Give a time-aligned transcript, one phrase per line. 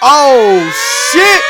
[0.00, 0.62] Oh
[1.10, 1.42] shit!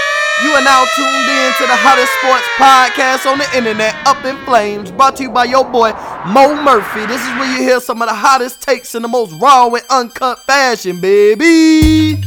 [0.42, 4.36] You are now tuned in to the hottest sports podcast on the internet, Up in
[4.46, 5.92] Flames, brought to you by your boy
[6.28, 7.04] Mo Murphy.
[7.04, 9.84] This is where you hear some of the hottest takes in the most raw and
[9.90, 12.22] uncut fashion, baby.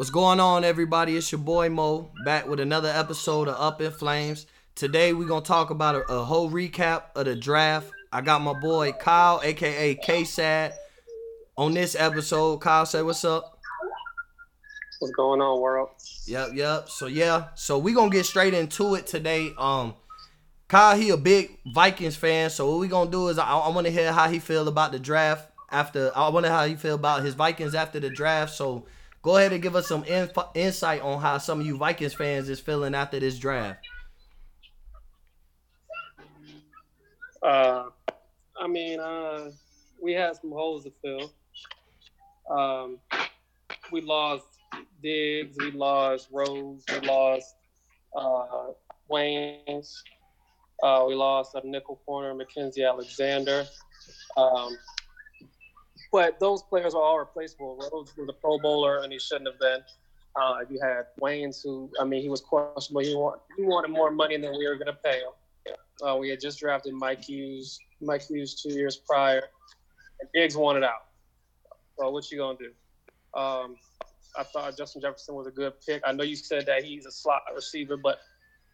[0.00, 1.14] What's going on, everybody?
[1.14, 4.46] It's your boy Mo back with another episode of Up in Flames.
[4.74, 7.90] Today we're gonna talk about a, a whole recap of the draft.
[8.10, 10.72] I got my boy Kyle, aka KSAD,
[11.58, 12.62] on this episode.
[12.62, 13.58] Kyle, say what's up.
[15.00, 15.90] What's going on, world?
[16.24, 16.88] Yep, yep.
[16.88, 19.52] So yeah, so we're gonna get straight into it today.
[19.58, 19.96] Um,
[20.66, 22.48] Kyle, he a big Vikings fan.
[22.48, 24.92] So what we gonna do is I, I want to hear how he feel about
[24.92, 26.10] the draft after.
[26.16, 28.54] I wonder how he feel about his Vikings after the draft.
[28.54, 28.86] So
[29.22, 30.04] go ahead and give us some
[30.54, 33.80] insight on how some of you Vikings fans is feeling after this draft.
[37.42, 37.84] Uh,
[38.60, 39.50] I mean, uh,
[40.02, 41.32] we had some holes to fill.
[42.50, 42.98] Um,
[43.90, 44.44] we lost
[45.02, 47.54] Diggs, we lost Rhodes, we lost
[48.14, 48.72] uh,
[49.10, 49.94] Waynes,
[50.82, 53.66] uh, we lost a nickel corner, Mackensie Alexander.
[54.36, 54.76] Um,
[56.12, 57.76] but those players are all replaceable.
[57.92, 59.80] Rhodes was a Pro Bowler, and he shouldn't have been.
[60.36, 63.00] Uh, you had Waynes, who I mean, he was questionable.
[63.00, 65.74] He he wanted more money than we were going to pay him.
[66.06, 69.42] Uh, we had just drafted Mike Hughes, Mike Hughes two years prior,
[70.20, 71.06] and Diggs wanted out.
[71.98, 72.70] So what you gonna do?
[73.38, 73.76] Um,
[74.36, 76.02] I thought Justin Jefferson was a good pick.
[76.06, 78.20] I know you said that he's a slot receiver, but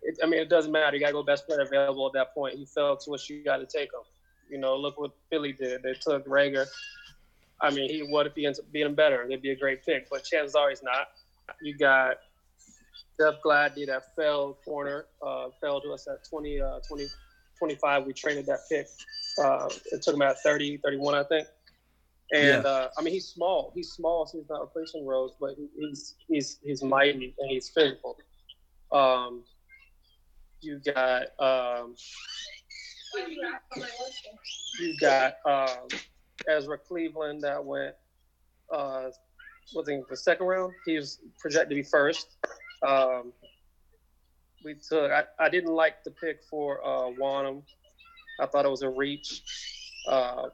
[0.02, 0.96] it, I mean, it doesn't matter.
[0.96, 2.54] You got to go best player available at that point.
[2.54, 4.02] He fell to what you got to take him.
[4.50, 5.82] You know, look what Philly did.
[5.82, 6.66] They took Reagor.
[7.60, 9.26] I mean, he what if he ends up being better?
[9.28, 11.08] They'd be a great pick, but chances are he's not.
[11.62, 12.16] You got
[13.20, 17.06] Jeff Gladney that fell corner, uh, fell to us at 20, uh, 20,
[17.58, 18.04] 25.
[18.04, 18.86] We traded that pick.
[19.42, 21.46] Uh, it took him at 30, 31, I think.
[22.32, 22.68] And Yeah.
[22.68, 23.72] uh, I mean, he's small.
[23.74, 27.70] He's small, so he's not replacing Rhodes, but he, he's he's he's mighty and he's
[27.70, 28.16] physical.
[28.92, 29.44] Um,
[30.60, 31.94] you got um,
[34.80, 35.86] you got um,
[36.48, 37.94] Ezra Cleveland that went
[38.72, 39.10] uh,
[39.74, 40.72] was in the second round.
[40.84, 42.36] He was projected to be first.
[42.86, 43.32] Um,
[44.64, 45.10] we took.
[45.10, 47.62] I, I didn't like the pick for uh, Wonnum.
[48.40, 49.42] I thought it was a reach.
[50.08, 50.48] Uh,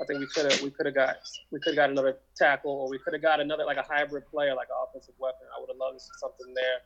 [0.00, 1.16] I think we could have we could have got
[1.52, 4.26] we could have got another tackle, or we could have got another like a hybrid
[4.26, 5.46] player, like an offensive weapon.
[5.56, 6.78] I would have loved something there.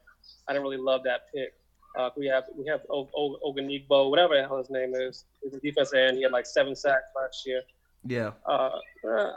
[0.49, 1.55] I didn't really love that pick.
[1.99, 5.25] Uh, we have we have o- o- whatever the hell his name is.
[5.43, 6.17] He's a defensive end.
[6.19, 7.63] He had like seven sacks last year.
[8.05, 8.33] Yeah.
[8.47, 8.71] Uh,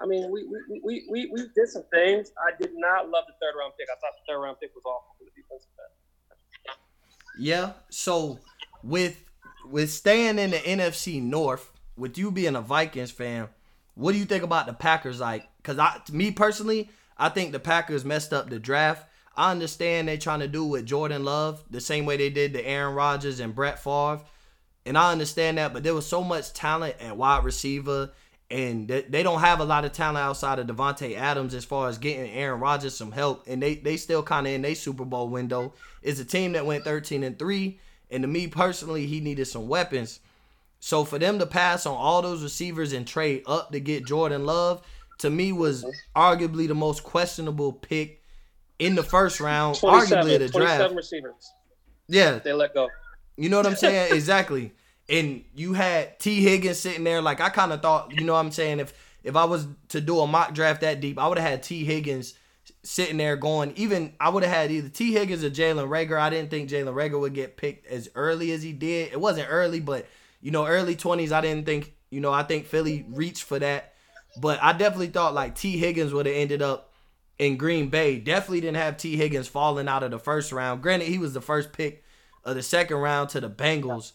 [0.02, 2.32] I mean, we, we, we, we, we did some things.
[2.38, 3.88] I did not love the third round pick.
[3.90, 6.78] I thought the third round pick was awful for the defensive end.
[7.38, 7.74] Yeah.
[7.90, 8.40] So
[8.84, 9.24] with
[9.70, 13.48] with staying in the NFC North, with you being a Vikings fan,
[13.96, 15.20] what do you think about the Packers?
[15.20, 19.08] Like, cause I, me personally, I think the Packers messed up the draft.
[19.36, 22.66] I understand they trying to do with Jordan Love the same way they did to
[22.66, 24.22] Aaron Rodgers and Brett Favre,
[24.86, 25.74] and I understand that.
[25.74, 28.12] But there was so much talent at wide receiver,
[28.52, 31.88] and they, they don't have a lot of talent outside of Davante Adams as far
[31.88, 35.06] as getting Aaron Rodgers some help, and they they still kind of in their Super
[35.06, 35.74] Bowl window.
[36.04, 37.80] It's a team that went 13 and three,
[38.10, 40.20] and to me personally, he needed some weapons.
[40.80, 44.46] So for them to pass on all those receivers and trade up to get Jordan
[44.46, 44.82] Love,
[45.20, 45.86] to me was
[46.16, 48.22] arguably the most questionable pick
[48.80, 50.96] in the first round, arguably of the 27 draft.
[50.96, 51.54] receivers
[52.08, 52.90] Yeah, they let go.
[53.38, 54.14] you know what I'm saying?
[54.16, 54.74] exactly.
[55.12, 57.22] And you had T Higgins sitting there.
[57.22, 58.80] Like I kind of thought, you know what I'm saying?
[58.80, 61.64] If if I was to do a mock draft that deep, I would have had
[61.64, 62.34] T Higgins
[62.84, 63.74] sitting there going.
[63.76, 66.20] Even I would have had either T Higgins or Jalen Reagor.
[66.20, 69.12] I didn't think Jalen Reagor would get picked as early as he did.
[69.12, 70.08] It wasn't early, but
[70.42, 71.32] you know, early 20s.
[71.32, 71.94] I didn't think.
[72.10, 73.94] You know, I think Philly reached for that.
[74.38, 76.94] But I definitely thought like T Higgins would have ended up
[77.38, 78.18] in Green Bay.
[78.18, 80.82] Definitely didn't have T Higgins falling out of the first round.
[80.82, 82.04] Granted, he was the first pick
[82.44, 84.14] of the second round to the Bengals.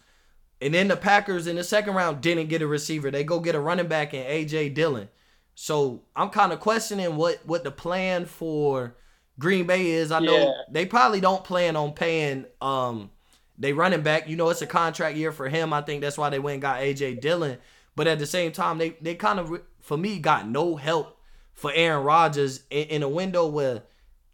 [0.61, 3.11] And then the Packers in the second round didn't get a receiver.
[3.11, 5.08] They go get a running back in AJ Dillon.
[5.55, 8.94] So I'm kind of questioning what what the plan for
[9.38, 10.11] Green Bay is.
[10.12, 10.53] I know Yeah.
[10.70, 13.11] they probably don't plan on paying um
[13.58, 14.29] they running back.
[14.29, 15.73] You know, it's a contract year for him.
[15.73, 17.59] I think that's why they went and got AJ Dillon.
[17.94, 21.19] But at the same time, they they kind of for me got no help
[21.55, 23.82] for Aaron Rodgers in, in a window where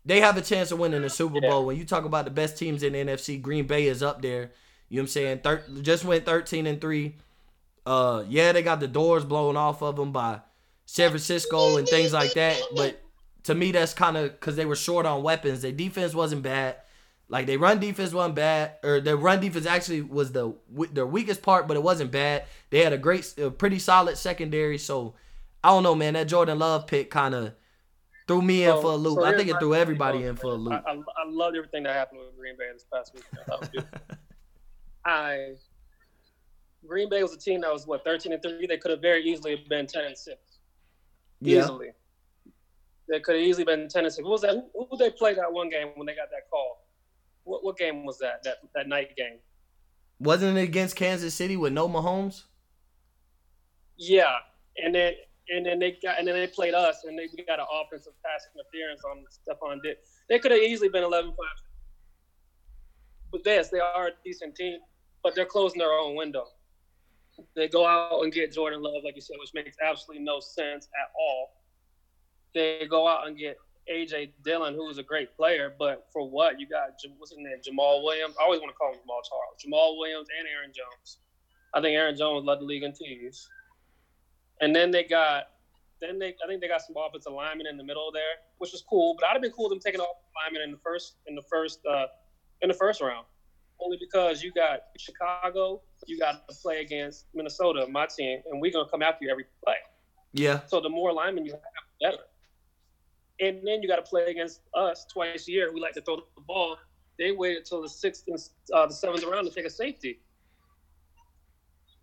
[0.05, 1.51] they have a chance of winning the Super Yeah.
[1.51, 1.67] Bowl.
[1.67, 4.51] When you talk about the best teams in the NFC, Green Bay is up there.
[4.93, 5.39] You know what I'm saying?
[5.39, 7.17] Thir- just went 13 and 3.
[7.87, 10.41] Uh yeah, they got the doors blown off of them by
[10.85, 13.01] San Francisco and things like that, but
[13.45, 15.63] to me that's kind of cuz they were short on weapons.
[15.63, 16.77] Their defense wasn't bad.
[17.31, 20.55] Like they run defense wasn't bad, or their run defense actually was the
[20.93, 22.45] their weakest part, but it wasn't bad.
[22.69, 24.77] They had a great, a pretty solid secondary.
[24.77, 25.15] So
[25.65, 26.13] I don't know, man.
[26.13, 27.55] That Jordan Love pick kind of
[28.29, 29.21] threw me in for a loop.
[29.21, 30.75] So I think it threw everybody in for a loop.
[30.87, 33.85] I, I, I loved everything that happened with Green Bay this past week.
[35.05, 35.55] I
[36.87, 38.67] Green Bay was a team that was what 13 and three.
[38.67, 40.39] They could have very easily been 10 and six.
[41.41, 41.61] Yeah.
[41.61, 41.91] Easily.
[43.09, 44.25] They could have easily been 10 and six.
[44.25, 44.71] What was that?
[44.75, 46.87] Who, who they play that one game when they got that call?
[47.45, 48.43] What what game was that?
[48.45, 49.39] That that night game?
[50.21, 52.45] Wasn't it against Kansas City with no Mahomes?
[53.97, 54.37] Yeah,
[54.77, 55.15] and then
[55.49, 58.13] and then they got and then they played us and they we got an offensive
[58.25, 59.99] pass interference on Stefon Diggs.
[60.29, 61.35] They could have easily been 11-5.
[63.33, 64.79] But yes, they are a decent team,
[65.23, 66.47] but they're closing their own window.
[67.55, 70.89] They go out and get Jordan Love, like you said, which makes absolutely no sense
[71.01, 71.63] at all.
[72.55, 73.57] They go out and get
[73.91, 76.61] AJ Dillon, who is a great player, but for what?
[76.61, 77.57] You got what's his name?
[77.67, 78.35] Jamaal Williams.
[78.41, 79.59] I always want to call him Jamaal Charles.
[79.65, 81.19] Jamaal Williams and Aaron Jones.
[81.75, 83.49] I think Aaron Jones led the league in teams.
[84.61, 85.45] And then they got,
[86.01, 88.83] then they I think they got some offensive linemen in the middle there, which was
[88.89, 89.17] cool.
[89.19, 91.81] But I'd have been cool them taking off linemen in the first in the first
[91.87, 92.07] uh,
[92.61, 93.27] in the first round,
[93.85, 98.73] only because you got Chicago, you got to play against Minnesota, my team, and we're
[98.73, 99.75] gonna come after you every play.
[100.33, 100.61] Yeah.
[100.67, 101.61] So the more linemen you have,
[102.01, 102.23] better
[103.43, 105.73] and then you got to play against us twice a year.
[105.73, 106.77] We like to throw the ball.
[107.19, 108.39] They waited till the sixth and
[108.73, 110.21] uh, the seventh round to take a safety.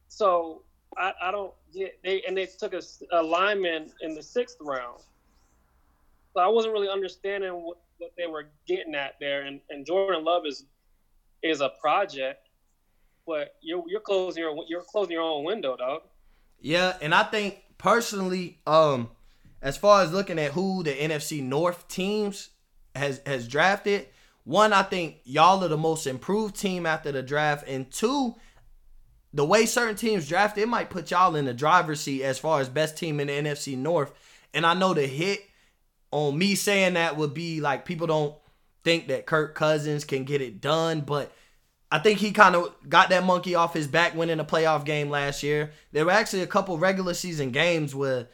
[0.09, 0.63] So
[0.97, 2.81] I, I don't get they and they took a,
[3.11, 5.01] a, lineman in the sixth round.
[6.33, 9.43] So I wasn't really understanding what, what they were getting at there.
[9.43, 10.65] And, and Jordan Love is
[11.43, 12.49] is a project,
[13.25, 16.01] but you're you're closing your you're closing your own window, dog.
[16.59, 19.09] Yeah, and I think personally, um,
[19.61, 22.49] as far as looking at who the NFC North teams
[22.95, 24.07] has has drafted,
[24.43, 28.35] one, I think y'all are the most improved team after the draft, and two,
[29.33, 32.59] the way certain teams draft, it might put y'all in the driver's seat as far
[32.59, 34.11] as best team in the NFC North.
[34.53, 35.41] And I know the hit
[36.11, 38.35] on me saying that would be like people don't
[38.83, 41.31] think that Kirk Cousins can get it done, but
[41.91, 45.09] I think he kind of got that monkey off his back winning a playoff game
[45.09, 45.71] last year.
[45.91, 48.27] There were actually a couple regular season games where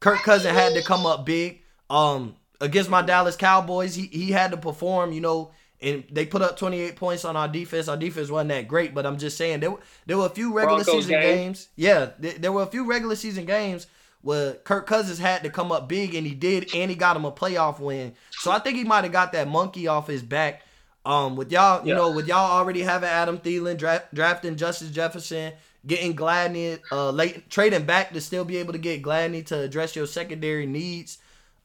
[0.00, 1.62] Kirk Cousin had to come up big.
[1.90, 5.12] Um, against my Dallas Cowboys, he he had to perform.
[5.12, 5.50] You know,
[5.80, 7.88] and they put up 28 points on our defense.
[7.88, 9.74] Our defense wasn't that great, but I'm just saying there
[10.06, 11.36] there were a few regular Broncos season game.
[11.36, 11.68] games.
[11.74, 13.88] Yeah, there, there were a few regular season games
[14.28, 17.24] where Kirk Cousins had to come up big, and he did, and he got him
[17.24, 18.12] a playoff win.
[18.32, 20.64] So I think he might have got that monkey off his back.
[21.06, 21.96] Um, with y'all, you yeah.
[21.96, 25.54] know, with y'all already having Adam Thielen, draft, drafting Justice Jefferson,
[25.86, 29.96] getting Gladney uh late trading back to still be able to get Gladney to address
[29.96, 31.16] your secondary needs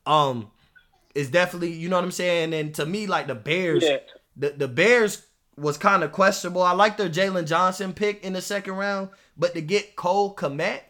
[0.05, 0.49] um
[1.13, 3.97] is definitely you know what I'm saying and to me like the Bears yeah.
[4.37, 5.25] the the Bears
[5.57, 9.53] was kind of questionable I like their Jaylon Johnson pick in the second round but
[9.55, 10.81] to get Cole Kmet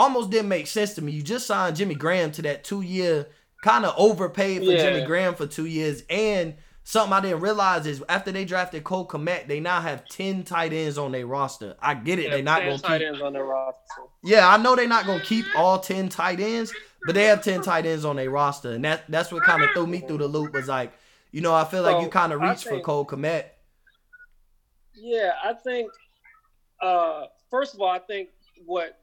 [0.00, 3.26] almost didn't make sense to me you just signed Jimmy Graham to that two year
[3.62, 4.82] kind of overpaid for yeah.
[4.82, 6.54] Jimmy Graham for two years and
[6.90, 10.72] Something I didn't realize is after they drafted Cole Kmet, they now have ten tight
[10.72, 11.76] ends on their roster.
[11.80, 14.02] I get it; yeah, they're not going to keep ends on their roster.
[14.24, 16.72] Yeah, I know they're not going to keep all ten tight ends,
[17.06, 19.70] but they have ten tight ends on their roster, and that that's what kind of
[19.70, 20.54] threw me through the loop.
[20.54, 20.92] Was like,
[21.32, 23.44] you know, I feel like so, you kind of reached think, for Cole Kmet.
[24.94, 25.92] Yeah, I think.
[26.82, 28.30] Uh, first of all, I think
[28.64, 28.98] what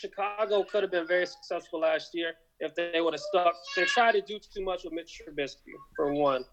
[0.00, 3.54] Chicago could have been very successful last year if they would have stuck.
[3.76, 6.44] They tried to do too much with Mitch Trubisky for one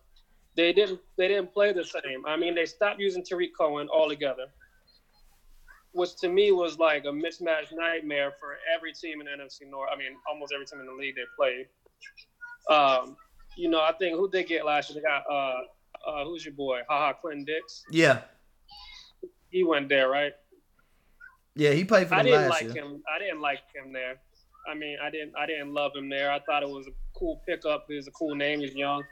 [0.57, 2.25] they didn't they didn't play the same.
[2.25, 4.47] I mean, they stopped using Tarik Cohen altogether,
[5.93, 9.89] which to me was like a mismatch nightmare for every team in the NFC North.
[9.93, 11.67] I mean, almost every team in the league they played.
[12.69, 13.15] Um,
[13.55, 15.01] you know, I think who they get last year?
[15.01, 16.81] They got uh, uh, who's your boy?
[16.89, 17.83] Haha, Clinton Dix.
[17.91, 18.21] Yeah,
[19.51, 20.33] he went there, right?
[21.57, 22.73] Yeah, he played for I didn't like year.
[22.73, 23.03] him.
[23.13, 24.15] I didn't like him there.
[24.69, 25.33] I mean, I didn't.
[25.37, 26.31] I didn't love him there.
[26.31, 27.85] I thought it was a cool pickup.
[27.87, 28.59] He's a cool name.
[28.59, 29.03] He's young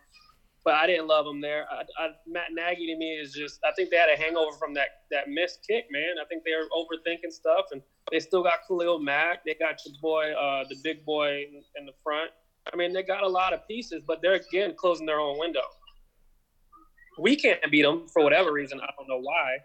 [0.66, 1.68] but I didn't love him there.
[1.72, 4.74] I, I, Matt Nagy to me is just I think they had a hangover from
[4.74, 6.16] that that missed kick, man.
[6.20, 9.46] I think they were overthinking stuff, and they still got Khalil Mack.
[9.46, 12.32] They got your boy, uh, the big boy in, in, the front.
[12.74, 15.62] I mean, they got a lot of pieces, but they're again closing their own window.
[17.20, 18.82] We can't beat them for whatever reason.
[18.82, 19.58] I don't know why,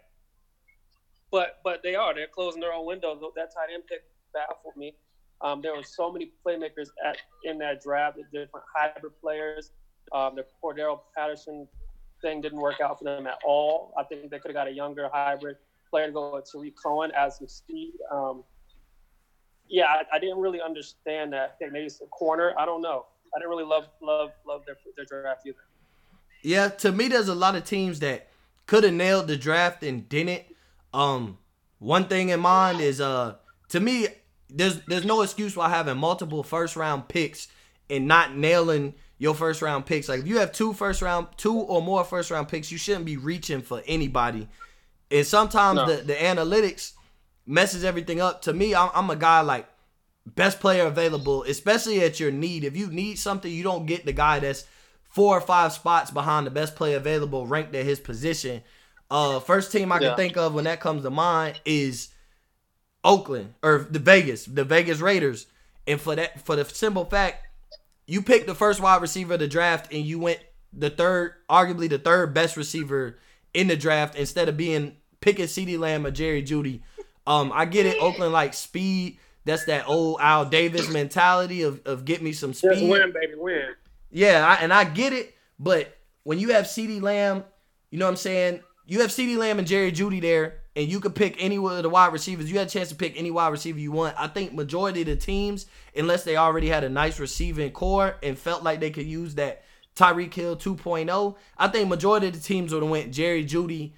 [1.31, 2.13] but but they are.
[2.13, 3.15] They're closing their own window.
[3.35, 4.01] That tight end pick
[4.33, 4.95] baffled me.
[5.41, 9.71] Um, there were so many playmakers at in that draft, the different hybrid players.
[10.13, 11.67] Um, the Cordarrelle Patterson
[12.21, 13.93] thing didn't work out for them at all.
[13.97, 15.57] I think they could have got a younger hybrid
[15.89, 17.93] player to go with Tarik Cohen as some speed.
[18.11, 18.43] Um,
[19.67, 21.57] yeah, I, I, didn't really understand that.
[21.61, 22.53] Maybe it's a corner.
[22.57, 23.05] I don't know.
[23.33, 25.57] I didn't really love love love their their draft either.
[26.43, 28.27] Yeah, to me, there's a lot of teams that
[28.65, 30.43] could have nailed the draft and didn't.
[30.93, 31.37] Um,
[31.79, 33.35] one thing in mind is uh,
[33.69, 34.07] to me,
[34.49, 37.47] there's there's no excuse for having multiple first round picks
[37.89, 40.09] and not nailing your first round picks.
[40.09, 43.05] Like if you have two first round, two or more first round picks, you shouldn't
[43.05, 44.47] be reaching for anybody.
[45.09, 45.85] And sometimes no.
[45.85, 46.93] the the analytics
[47.45, 48.41] messes everything up.
[48.43, 49.67] To me, I'm, I'm a guy like
[50.25, 52.63] best player available, especially at your need.
[52.63, 54.65] If you need something, you don't get the guy that's
[55.03, 58.61] four or five spots behind the best player available, ranked at his position.
[59.11, 60.07] Uh, first team I yeah.
[60.07, 62.07] can think of when that comes to mind is
[63.03, 65.47] Oakland or the Vegas, the Vegas Raiders.
[65.85, 67.45] And for that, for the simple fact,
[68.07, 70.39] you picked the first wide receiver of the draft, and you went
[70.71, 73.19] the third, arguably the third best receiver
[73.53, 76.81] in the draft instead of being picking CeeDee Lamb or Jerry Jeudy.
[77.27, 77.97] Um, I get it.
[78.01, 79.17] Oakland like speed.
[79.43, 82.73] That's that old Al Davis mentality of, of get me some speed.
[82.73, 83.73] Just win, baby, win.
[84.09, 87.43] Yeah, I, and I get it, but when you have CeeDee Lamb,
[87.89, 88.61] you know what I'm saying?
[88.85, 91.89] You have CeeDee Lamb and Jerry Jeudy there, and you could pick any of the
[91.89, 92.51] wide receivers.
[92.51, 94.15] You had a chance to pick any wide receiver you want.
[94.17, 98.37] I think majority of the teams, unless they already had a nice receiving corps and
[98.37, 99.63] felt like they could use that
[99.95, 103.93] Tyreek Hill 2.0, I think majority of the teams would have went Jerry Jeudy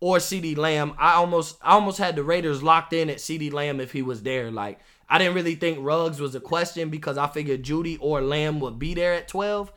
[0.00, 0.94] or CeeDee Lamb.
[0.98, 4.22] I almost I almost had the Raiders locked in at CeeDee Lamb if he was
[4.22, 4.50] there.
[4.50, 8.60] Like I didn't really think Ruggs was a question because I figured Jeudy or Lamb
[8.60, 9.72] would be there at 12.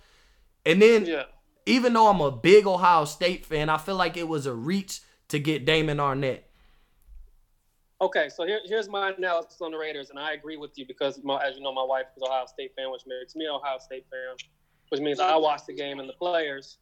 [0.65, 1.23] And then yeah.
[1.67, 5.01] Even though I'm a big Ohio State fan, I feel like it was a reach
[5.29, 6.41] to get Damon Arnette.
[7.99, 11.19] Okay, so here, here's my analysis on the Raiders, and I agree with you because,
[11.23, 13.79] my, as you know, my wife is Ohio State fan, which makes me an Ohio
[13.79, 14.35] State fan,
[14.89, 16.77] which means I watch the game and the players,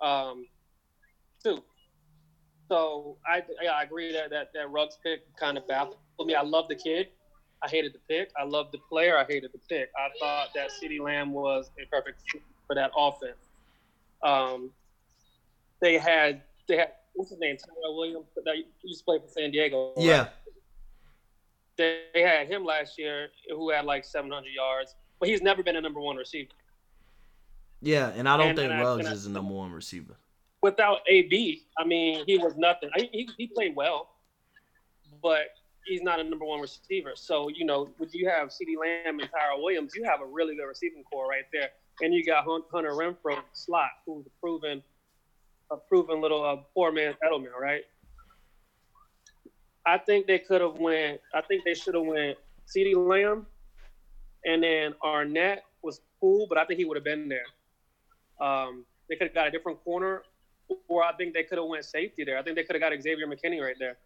[0.00, 0.46] um,
[1.42, 1.62] too.
[2.68, 5.96] So I, yeah, I agree that that that Ruggs pick kind of baffled
[6.26, 6.34] me.
[6.34, 7.08] I love the kid,
[7.62, 8.30] I hated the pick.
[8.36, 9.18] I loved the player.
[9.18, 9.90] I hated the pick.
[9.96, 12.22] I thought that CeeDee Lamb was a perfect
[12.66, 13.47] for that offense.
[14.22, 14.70] Um,
[15.80, 19.50] they had they had what's his name Tyrell Williams that used to play for San
[19.50, 19.92] Diego.
[19.96, 20.06] Right?
[20.06, 20.28] Yeah.
[21.76, 25.76] They, they had him last year who had like 700 yards, but he's never been
[25.76, 26.50] a number one receiver.
[27.80, 30.16] Yeah, and I don't and, think and Ruggs I, is a number one receiver.
[30.62, 32.90] Without AB, I mean, he was nothing.
[32.96, 34.08] I, he, he played well,
[35.22, 35.46] but
[35.86, 37.12] he's not a number one receiver.
[37.14, 40.56] So, you know, would you have CeeDee Lamb and Tyrell Williams, you have a really
[40.56, 41.70] good receiving corps right there.
[42.00, 44.82] And you got Hunter Renfrow slot, who's a proven,
[45.70, 47.82] a proven little uh, poor man Edelman, right?
[49.84, 51.20] I think they could have went.
[51.34, 52.36] I think they should have went
[52.66, 53.46] CeeDee Lamb,
[54.44, 57.46] and then Arnette was cool, but I think he would have been there.
[58.40, 60.22] Um, they could have got a different corner,
[60.88, 62.38] or I think they could have went safety there.
[62.38, 63.96] I think they could have got Xavier McKinney right there.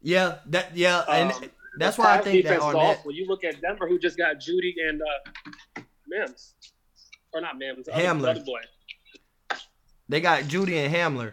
[0.00, 3.04] Yeah, that yeah, and um, that's why I think that Arnette.
[3.04, 6.54] Well, you look at Denver, who just got Jeudy and uh, Mims,
[7.32, 8.30] or not Mims, Hamler.
[8.30, 8.60] Other boy.
[10.08, 11.32] They got Jeudy and Hamler.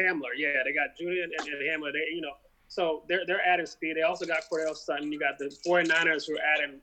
[0.00, 1.92] Hamler, yeah, they got Jeudy and, and Hamler.
[1.92, 2.32] They, you know,
[2.68, 3.96] so they're they're adding speed.
[3.96, 5.12] They also got Courtland Sutton.
[5.12, 6.80] You got the 49ers who are adding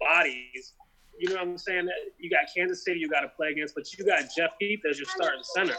[0.00, 0.74] bodies.
[1.18, 1.88] You know what I'm saying?
[2.18, 4.98] You got Kansas City you got to play against, but you got Jeff Heath as
[4.98, 5.74] your starting center,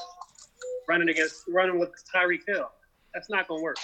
[0.88, 2.70] running against running with Tyreek Hill.
[3.14, 3.78] That's not gonna work.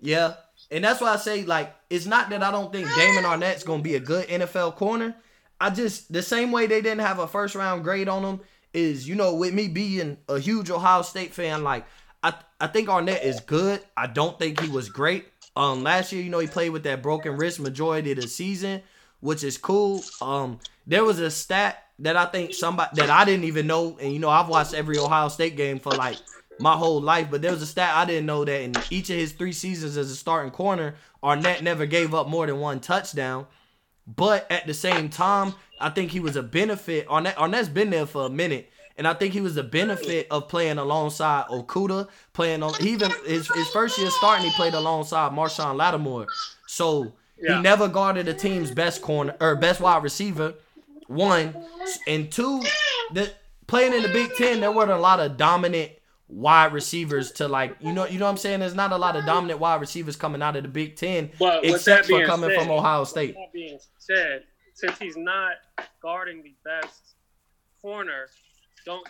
[0.00, 0.34] Yeah.
[0.70, 3.82] And that's why I say, like, it's not that I don't think Damon Arnette's gonna
[3.82, 5.16] be a good NFL corner.
[5.60, 8.40] I just the same way they didn't have a first round grade on him
[8.72, 11.86] is, you know, with me being a huge Ohio State fan, like
[12.22, 13.80] I I think Arnette is good.
[13.96, 15.26] I don't think he was great.
[15.54, 18.82] Um last year, you know, he played with that broken wrist majority of the season,
[19.20, 20.02] which is cool.
[20.20, 24.12] Um there was a stat that I think somebody that I didn't even know, and
[24.12, 26.18] you know, I've watched every Ohio State game for like
[26.58, 27.28] my whole life.
[27.30, 29.96] But there was a stat I didn't know that in each of his three seasons
[29.96, 33.46] as a starting corner, Arnette never gave up more than one touchdown.
[34.06, 37.08] But at the same time, I think he was a benefit.
[37.08, 38.70] Arnette, Arnette's been there for a minute.
[38.98, 43.46] And I think he was a benefit of playing alongside Okudah, playing on even his,
[43.48, 46.26] his first year starting, he played alongside Marshon Lattimore.
[46.66, 47.56] So yeah.
[47.56, 50.54] he never guarded a team's best corner or best wide receiver.
[51.08, 51.54] One
[52.08, 52.62] and two,
[53.12, 53.30] the
[53.66, 55.92] playing in the Big Ten, there weren't a lot of dominant
[56.28, 58.60] wide receivers to like you know you know what I'm saying.
[58.60, 61.64] There's not a lot of dominant wide receivers coming out of the Big Ten, but
[61.64, 63.34] except for coming said, from Ohio State.
[63.34, 64.44] That being said,
[64.74, 65.54] since he's not
[66.02, 67.14] guarding the best
[67.80, 68.28] corner,
[68.84, 69.06] don't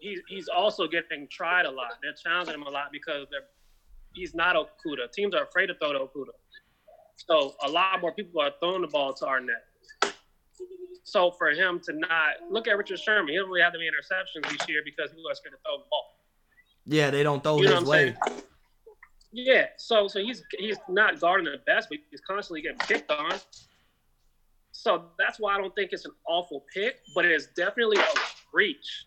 [0.00, 1.92] he's he's also getting tried a lot.
[2.02, 3.48] They're challenging him a lot because they're
[4.14, 5.10] he's not Okudah.
[5.12, 6.36] Teams are afraid to throw to Okudah.
[7.16, 10.12] So a lot more people are throwing the ball to Arnette.
[11.04, 13.86] So for him to not look at Richard Sherman, he doesn't really have to be
[13.86, 16.18] interceptions this year because he was going to throw the ball.
[16.86, 18.16] Yeah, they don't throw you his way.
[18.26, 18.42] Saying?
[19.32, 23.32] Yeah, so so he's he's not guarding the best, but he's constantly getting picked on.
[24.84, 28.04] So that's why I don't think it's an awful pick, but it is definitely a
[28.52, 29.06] reach.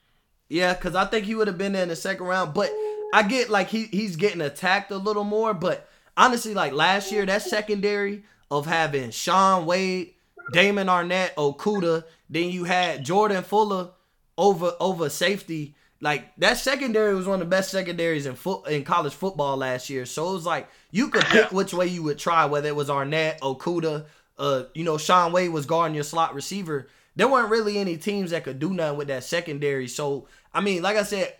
[0.49, 2.55] Yeah, because I think he would have been there in the second round.
[2.55, 2.71] But
[3.13, 5.53] I get like he he's getting attacked a little more.
[5.53, 10.15] But honestly, like last year, that secondary of having Shaun Wade,
[10.51, 13.91] Damon Arnette, Okudah, then you had Jordan Fuller
[14.35, 15.75] over over safety.
[16.01, 19.91] Like that secondary was one of the best secondaries in foot in college football last
[19.91, 20.07] year.
[20.07, 22.89] So it was like you could pick which way you would try, whether it was
[22.89, 24.05] Arnette, Okudah,
[24.37, 26.87] uh, you know, Shaun Wade was guarding your slot receiver.
[27.15, 29.87] There weren't really any teams that could do nothing with that secondary.
[29.87, 31.33] So I mean, like I said,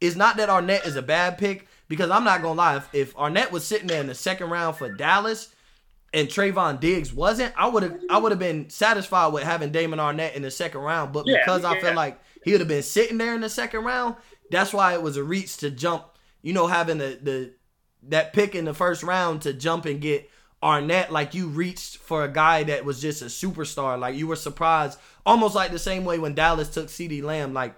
[0.00, 2.76] it's not that Arnette is a bad pick because I'm not gonna lie.
[2.76, 5.54] If, if Arnette was sitting there in the second round for Dallas
[6.12, 9.98] and Trevon Diggs wasn't, I would have I would have been satisfied with having Damon
[9.98, 11.12] Arnette in the second round.
[11.12, 13.84] But Yeah, because I feel like he would have been sitting there in the second
[13.84, 14.16] round,
[14.50, 16.04] that's why it was a reach to jump.
[16.42, 17.52] You know, having the the
[18.08, 20.30] that pick in the first round to jump and get
[20.62, 23.98] Arnette, like you reached for a guy that was just a superstar.
[23.98, 27.52] Like you were surprised, almost like the same way when Dallas took CeeDee Lamb.
[27.52, 27.74] Like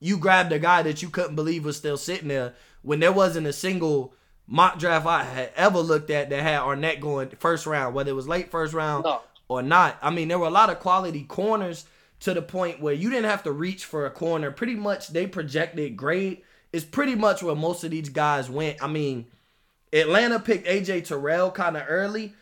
[0.00, 3.46] you grabbed a guy that you couldn't believe was still sitting there when there wasn't
[3.46, 4.14] a single
[4.46, 8.14] mock draft I had ever looked at that had Arnette going first round, whether it
[8.14, 9.20] was late first round No.
[9.48, 9.98] or not.
[10.02, 11.86] I mean, there were a lot of quality corners
[12.20, 14.50] to the point where you didn't have to reach for a corner.
[14.50, 18.82] Pretty much they projected grade is pretty much where most of these guys went.
[18.82, 19.26] I mean,
[19.92, 22.34] Atlanta picked AJ Terrell kind of early,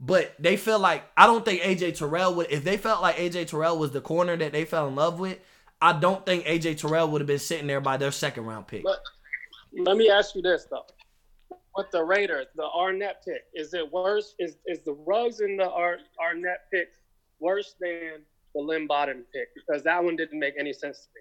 [0.00, 3.48] but they feel like I don't think AJ Terrell would if they felt like AJ
[3.48, 5.38] Terrell was the corner that they fell in love with.
[5.80, 8.82] I don't think AJ Terrell would have been sitting there by their second round pick.
[8.82, 9.00] But
[9.76, 10.86] let me ask you this though:
[11.76, 14.34] with the Raiders, the Arnette pick, is it worse?
[14.40, 16.88] Is is the Ruggs and the Ar- Arnette pick
[17.38, 18.22] worse than
[18.54, 19.48] the Lynn Bowden pick?
[19.54, 21.20] Because that one didn't make any sense to me.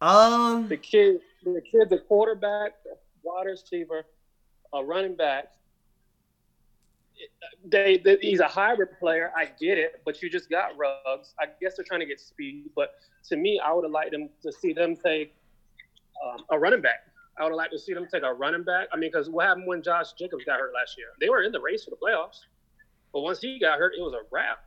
[0.00, 2.72] Um, The kid, the kid, the quarterback,
[3.22, 4.04] wide receiver,
[4.72, 5.46] a running back.
[7.64, 9.32] They, they, he's a hybrid player.
[9.36, 11.34] I get it, but you just got Ruggs.
[11.38, 12.94] I guess they're trying to get speed, but
[13.28, 15.34] to me, I would have liked them to see them take
[16.24, 17.06] um, a running back.
[17.38, 18.88] I would have liked to see them take a running back.
[18.92, 21.08] I mean, because what happened when Josh Jacobs got hurt last year?
[21.20, 22.40] They were in the race for the playoffs,
[23.12, 24.64] but once he got hurt, it was a wrap.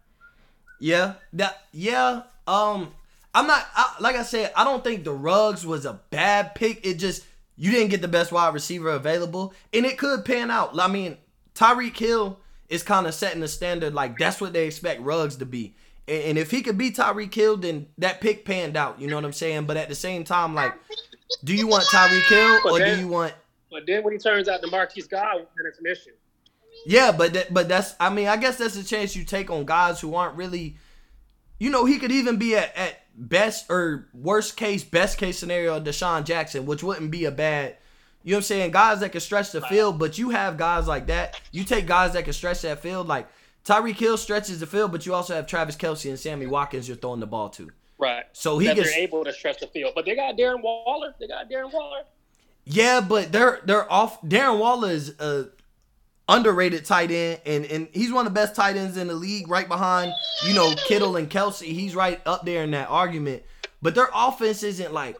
[0.79, 2.23] Yeah, that yeah.
[2.47, 2.93] Um,
[3.33, 4.51] I'm not I, like I said.
[4.55, 6.85] I don't think the Ruggs was a bad pick.
[6.85, 7.25] It just
[7.57, 10.77] you didn't get the best wide receiver available, and it could pan out.
[10.79, 11.17] I mean,
[11.53, 12.39] Tyreek Hill
[12.69, 13.93] is kind of setting the standard.
[13.93, 15.75] Like that's what they expect Ruggs to be.
[16.07, 18.99] And, and if he could be Tyreek Hill, then that pick panned out.
[18.99, 19.65] You know what I'm saying?
[19.65, 20.73] But at the same time, like,
[21.43, 23.33] do you want Tyreek Hill or do you want?
[23.71, 26.11] But then when he turns out the Marquise Goodwin, then it's an issue.
[26.85, 29.65] Yeah, but that, but that's I mean I guess that's a chance you take on
[29.65, 30.75] guys who aren't really,
[31.59, 35.79] you know, he could even be at, at best or worst case, best case scenario,
[35.79, 37.77] DeSean Jackson, which wouldn't be a bad,
[38.23, 39.99] you know what I'm saying, guys that can stretch the field.
[39.99, 41.39] But you have guys like that.
[41.51, 43.27] You take guys that can stretch that field, like
[43.65, 46.97] Tyreek Hill stretches the field, but you also have Travis Kelce and Sammy Watkins you're
[46.97, 47.71] throwing the ball to.
[47.97, 48.25] Right.
[48.33, 49.93] So he that gets they're able to stretch the field.
[49.95, 51.13] But they got Darren Waller.
[51.19, 52.03] They got Darren Waller.
[52.65, 54.21] Yeah, but they're they're off.
[54.21, 55.47] Darren Waller is a
[56.27, 59.47] underrated tight end, and and he's one of the best tight ends in the league,
[59.47, 60.11] right behind
[60.45, 61.63] you know Kittle and Kelce.
[61.63, 63.43] He's right up there in that argument.
[63.81, 65.17] But their offense isn't like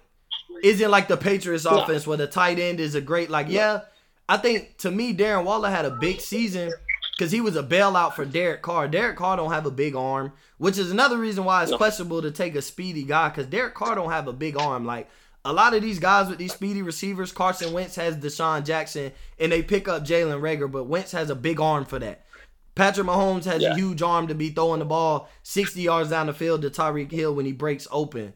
[0.63, 3.81] isn't like the Patriots offense where the tight end is a great like yeah.
[4.27, 6.71] I think to me Darren Waller had a big season
[7.15, 8.87] because he was a bailout for Derek Carr.
[8.87, 12.31] Derek Carr don't have a big arm, which is another reason why it's questionable to
[12.31, 14.85] take a speedy guy because Derek Carr don't have a big arm.
[14.85, 15.09] Like
[15.45, 19.51] a lot of these guys with these speedy receivers, Carson Wentz has DeSean Jackson, and
[19.51, 22.25] they pick up Jalen Reagor, but Wentz has a big arm for that.
[22.73, 23.71] Patrick Mahomes has Yeah.
[23.71, 27.11] a huge arm to be throwing the ball 60 yards down the field to Tyreek
[27.11, 28.33] Hill when he breaks open.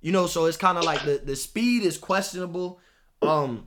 [0.00, 2.80] You know, so it's kind of like the, the speed is questionable.
[3.22, 3.66] Um,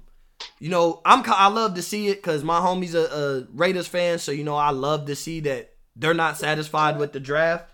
[0.60, 3.04] you know, I'm I love to see it because my homie's a,
[3.48, 7.12] a Raiders fan, so you know I love to see that they're not satisfied with
[7.14, 7.70] the draft.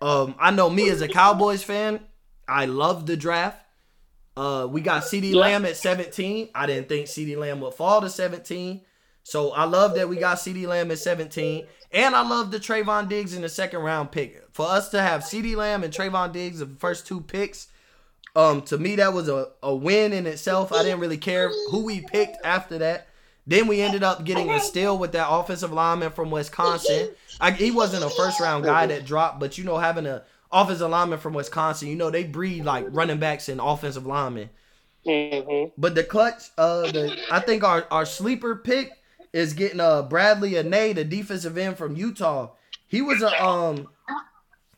[0.00, 2.00] Um, I know me as a Cowboys fan,
[2.48, 3.60] I love the draft.
[4.38, 6.50] Uh, we got CeeDee Lamb at 17.
[6.54, 8.82] I didn't think CeeDee Lamb would fall to 17.
[9.24, 11.66] So I love that we got CeeDee Lamb at 17.
[11.90, 14.40] And I love the Trevon Diggs in the second round pick.
[14.52, 17.66] For us to have CeeDee Lamb and Trevon Diggs, the first two picks,
[18.36, 20.72] um, to me that was a, a win in itself.
[20.72, 23.08] I didn't really care who we picked after that.
[23.44, 27.10] Then we ended up getting a steal with that offensive lineman from Wisconsin.
[27.40, 30.90] I, he wasn't a first round guy that dropped, but you know, having a offensive
[30.90, 34.50] lineman from Wisconsin, you know, they breed like running backs and offensive linemen.
[35.06, 35.70] Mm-hmm.
[35.78, 38.92] But the clutch, uh, the I think our our sleeper pick
[39.32, 42.50] is getting uh Bradley Anae, the defensive end from Utah.
[42.86, 43.88] He was a um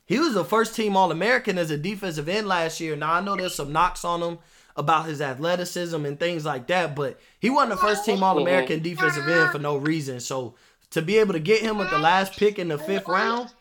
[0.06, 2.96] he was a first team All American as a defensive end last year.
[2.96, 4.38] Now I know there's some knocks on him
[4.76, 8.82] about his athleticism and things like that, but he wasn't a first team All American
[8.82, 10.20] defensive end for no reason.
[10.20, 10.54] So
[10.90, 13.52] to be able to get him with the last pick in the fifth round,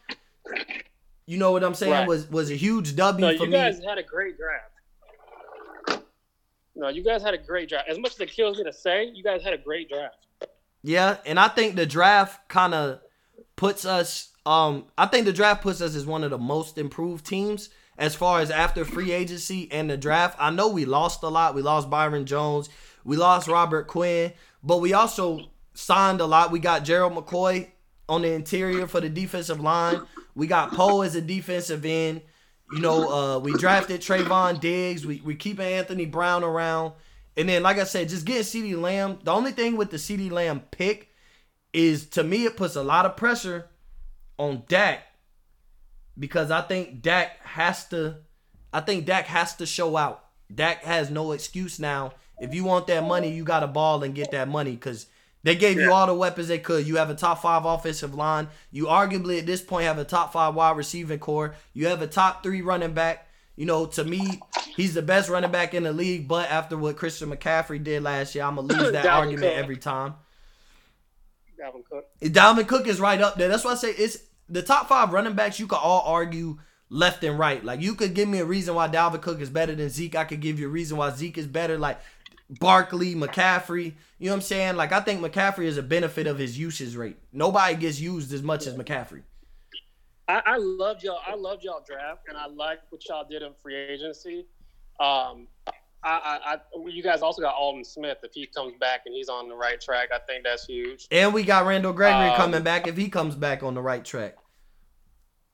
[1.30, 2.08] you know what I'm saying, Right.
[2.08, 3.58] was was a huge W No, for you me.
[3.58, 6.04] You guys had a great draft.
[6.76, 7.90] No, you guys had a great draft.
[7.90, 10.16] As much as it kills me to say, you guys had a great draft.
[10.82, 13.02] Yeah, and I think the draft kind of
[13.56, 14.30] puts us.
[14.46, 18.16] Um, I think the draft puts us as one of the most improved teams as
[18.16, 20.38] far as after free agency and the draft.
[20.40, 21.54] I know we lost a lot.
[21.54, 22.70] We lost Byron Jones.
[23.04, 26.50] We lost Robert Quinn, but we also signed a lot.
[26.52, 27.72] We got Gerald McCoy
[28.08, 30.02] on the interior for the defensive line.
[30.40, 32.22] We got Poe as a defensive end.
[32.72, 35.06] You know, uh, we drafted Trevon Diggs.
[35.06, 36.94] We we keeping Anthony Brown around.
[37.36, 39.20] And then, like I said, just getting CeeDee Lamb.
[39.24, 41.10] The only thing with the CeeDee Lamb pick
[41.74, 43.68] is to me it puts a lot of pressure
[44.38, 45.04] on Dak
[46.18, 48.20] because I think Dak has to
[48.72, 50.24] I think Dak has to show out.
[50.54, 52.14] Dak has no excuse now.
[52.40, 55.08] If you want that money, you got to ball and get that money because
[55.44, 56.86] they gave you all the weapons they could.
[56.86, 58.50] You have a top five offensive line.
[58.72, 61.56] You arguably at this point have a top five wide receiving corps.
[61.74, 63.28] You have a top three running back.
[63.56, 64.42] You know, to me,
[64.76, 66.28] he's the best running back in the league.
[66.28, 69.64] But after what Christian McCaffrey did last year, I'm gonna lose that argument Cook.
[69.64, 70.16] every time.
[71.60, 72.06] Dalvin Cook.
[72.22, 73.50] Dalvin Cook is right up there.
[73.50, 75.60] That's why I say it's the top five running backs.
[75.60, 77.64] You could all argue left and right.
[77.64, 80.16] Like you could give me a reason why Dalvin Cook is better than Zeke.
[80.16, 81.78] I could give you a reason why Zeke is better.
[81.78, 82.00] Like
[82.50, 83.94] Barkley, McCaffrey.
[84.18, 84.76] You know what I'm saying?
[84.76, 87.18] Like I think McCaffrey is a benefit of his usage rate.
[87.32, 89.22] Nobody gets used as much as McCaffrey.
[90.28, 91.20] I, I loved y'all.
[91.26, 94.46] I loved y'all draft, and I like what y'all did in free agency.
[95.00, 96.58] Um, I, I, I,
[96.88, 98.18] you guys also got Aldon Smith.
[98.24, 101.08] If he comes back and he's on the right track, I think that's huge.
[101.12, 104.04] And we got Randall Gregory um, coming back if he comes back on the right
[104.04, 104.36] track.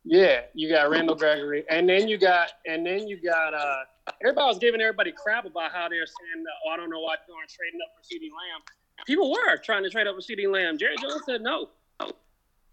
[0.04, 3.54] Yeah, you got Randall Gregory, and then you got, and then you got.
[3.54, 3.84] uh
[4.22, 7.34] Everybody was giving everybody crap about how they're saying, "Oh, I don't know why they
[7.34, 8.62] aren't trading up for CeeDee Lamb."
[9.06, 10.78] People were trying to trade up for CeeDee Lamb.
[10.78, 11.70] Jerry Jones said no.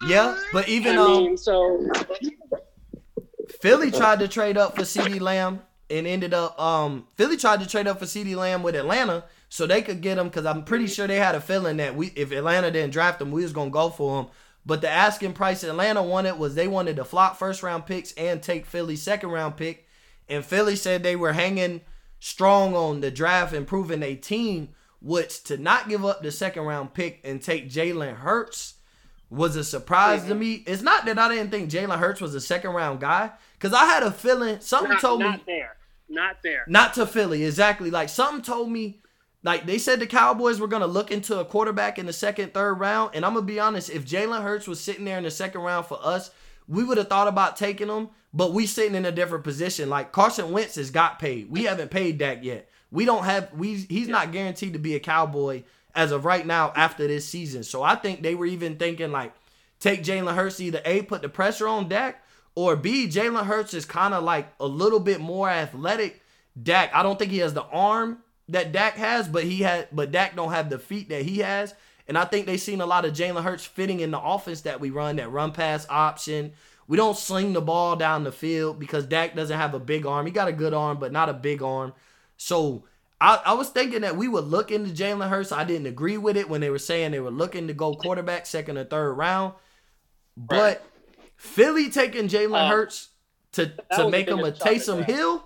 [0.07, 1.89] Yeah, but even I mean, um, so
[3.61, 7.69] Philly tried to trade up for CeeDee Lamb and ended up um Philly tried to
[7.69, 10.87] trade up for CeeDee Lamb with Atlanta so they could get him because I'm pretty
[10.87, 13.71] sure they had a feeling that we if Atlanta didn't draft him, we was gonna
[13.71, 14.27] go for him.
[14.65, 18.43] But the asking price Atlanta wanted was they wanted to flop first round picks and
[18.43, 19.87] take Philly's second round pick.
[20.33, 21.83] And Philly said they were hanging
[22.19, 26.95] strong on the draft, improving a team, which to not give up the second round
[26.95, 28.75] pick and take Jalen Hurts
[29.29, 30.29] was a surprise mm-hmm.
[30.29, 30.53] to me.
[30.67, 33.85] It's not that I didn't think Jalen Hurts was a second round guy, because I
[33.85, 35.77] had a feeling something not, told not me not there,
[36.09, 37.91] not there, not to Philly exactly.
[37.91, 39.01] Like something told me
[39.43, 42.75] like they said the Cowboys were gonna look into a quarterback in the second, third
[42.75, 43.13] round.
[43.15, 45.87] And I'm gonna be honest, if Jalen Hurts was sitting there in the second round
[45.87, 46.31] for us,
[46.69, 49.89] we would have thought about taking him, but we sitting in a different position.
[49.89, 51.51] Like Carson Wentz has got paid.
[51.51, 52.69] We haven't paid Dak yet.
[52.91, 56.73] We don't have we he's not guaranteed to be a cowboy as of right now
[56.75, 57.63] after this season.
[57.63, 59.33] So I think they were even thinking like
[59.81, 62.23] take Jalen Hurts either A, put the pressure on Dak,
[62.55, 66.23] or B, Jalen Hurts is kind of like a little bit more athletic.
[66.61, 70.13] Dak, I don't think he has the arm that Dak has, but he had, but
[70.13, 71.75] Dak don't have the feet that he has.
[72.13, 74.81] And I think they've seen a lot of Jalen Hurts fitting in the offense that
[74.81, 76.53] we run, that run pass option.
[76.87, 80.27] We don't sling the ball down the field because Dak doesn't have a big arm.
[80.27, 81.95] He got a good arm, but not a big arm.
[82.37, 82.85] So
[83.19, 85.53] I, I was thinking that we would look into Jalen Hurts.
[85.53, 88.45] I didn't agree with it when they were saying they were looking to go quarterback
[88.45, 89.55] second or third round.
[90.37, 90.81] But right.
[91.37, 93.09] Philly taking Jalen uh, Hurts
[93.53, 95.43] to to make him a Taysom Hill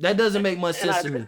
[0.00, 1.26] that doesn't make much sense to me.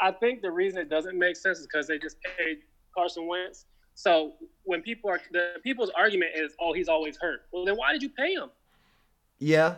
[0.00, 2.58] I think the reason it doesn't make sense is because they just paid
[2.94, 3.66] Carson Wentz.
[3.94, 4.32] So
[4.64, 7.42] when people are the people's argument is, oh, he's always hurt.
[7.52, 8.50] Well, then why did you pay him?
[9.38, 9.76] Yeah,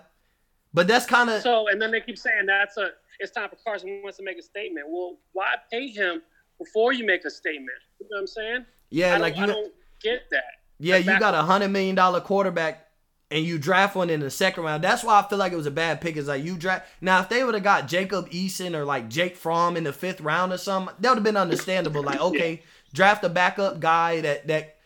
[0.72, 1.68] but that's kind of so.
[1.68, 2.90] And then they keep saying that's a.
[3.18, 4.86] It's time for Carson Wentz to make a statement.
[4.88, 6.22] Well, why pay him
[6.58, 7.78] before you make a statement?
[7.98, 8.66] You know what I'm saying?
[8.90, 10.44] Yeah, I like you I don't get that.
[10.78, 12.85] Yeah, you got a hundred million dollar quarterback
[13.30, 14.84] and you draft one in the second round.
[14.84, 16.16] That's why I feel like it was a bad pick.
[16.16, 19.36] Is like you draft now if they would have got Jacob Eason or like Jake
[19.36, 22.02] Fromm in the fifth round or something, that would have been understandable.
[22.02, 22.62] Like okay,
[22.92, 24.76] draft a backup guy that that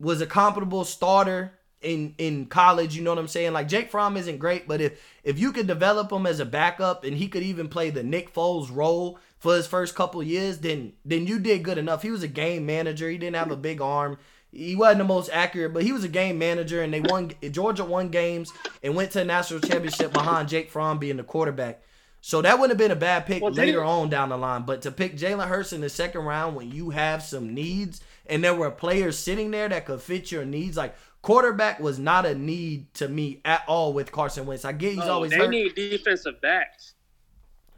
[0.00, 2.96] was a comparable starter in in college.
[2.96, 3.52] You know what I'm saying?
[3.52, 7.04] Like Jake Fromm isn't great, but if if you could develop him as a backup
[7.04, 10.94] and he could even play the Nick Foles role for his first couple years, then
[11.04, 12.02] then you did good enough.
[12.02, 13.08] He was a game manager.
[13.08, 14.18] He didn't have a big arm
[14.56, 17.32] he wasn't the most accurate, but he was a game manager, and they won.
[17.50, 21.82] Georgia won games and went to the national championship behind Jake Fromm being the quarterback.
[22.20, 24.62] So that wouldn't have been a bad pick well, later on down the line.
[24.62, 28.42] But to pick Jalen Hurts in the second round when you have some needs and
[28.42, 32.34] there were players sitting there that could fit your needs, like quarterback was not a
[32.34, 34.64] need to me at all with Carson Wentz.
[34.64, 35.50] I get he's oh, always they hurt.
[35.50, 36.94] need defensive backs.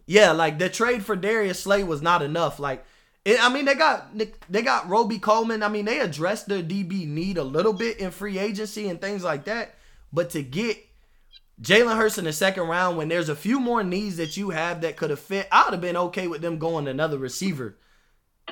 [0.07, 2.59] Yeah, like the trade for Darius Slay was not enough.
[2.59, 2.87] Like
[3.29, 4.11] it, I mean, they got
[4.49, 5.63] they got Robey-Coleman.
[5.63, 9.23] I mean, they addressed their DB need a little bit in free agency and things
[9.23, 9.75] like that.
[10.13, 10.79] But to get
[11.61, 14.81] Jalen Hurts in the second round when there's a few more needs that you have
[14.81, 15.47] that could have fit.
[15.53, 17.77] I would have been okay with them going another receiver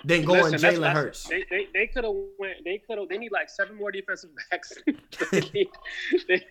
[0.05, 1.25] than going Jalen Hurts.
[1.25, 2.65] They, they, they could have went.
[2.65, 3.09] They could have.
[3.09, 4.75] They need like seven more defensive backs.
[5.31, 5.69] they, need,
[6.29, 6.45] they,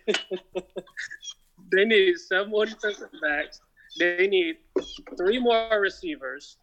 [1.70, 3.60] they need seven more defensive backs.
[4.00, 4.56] They need
[5.16, 6.56] three more receivers.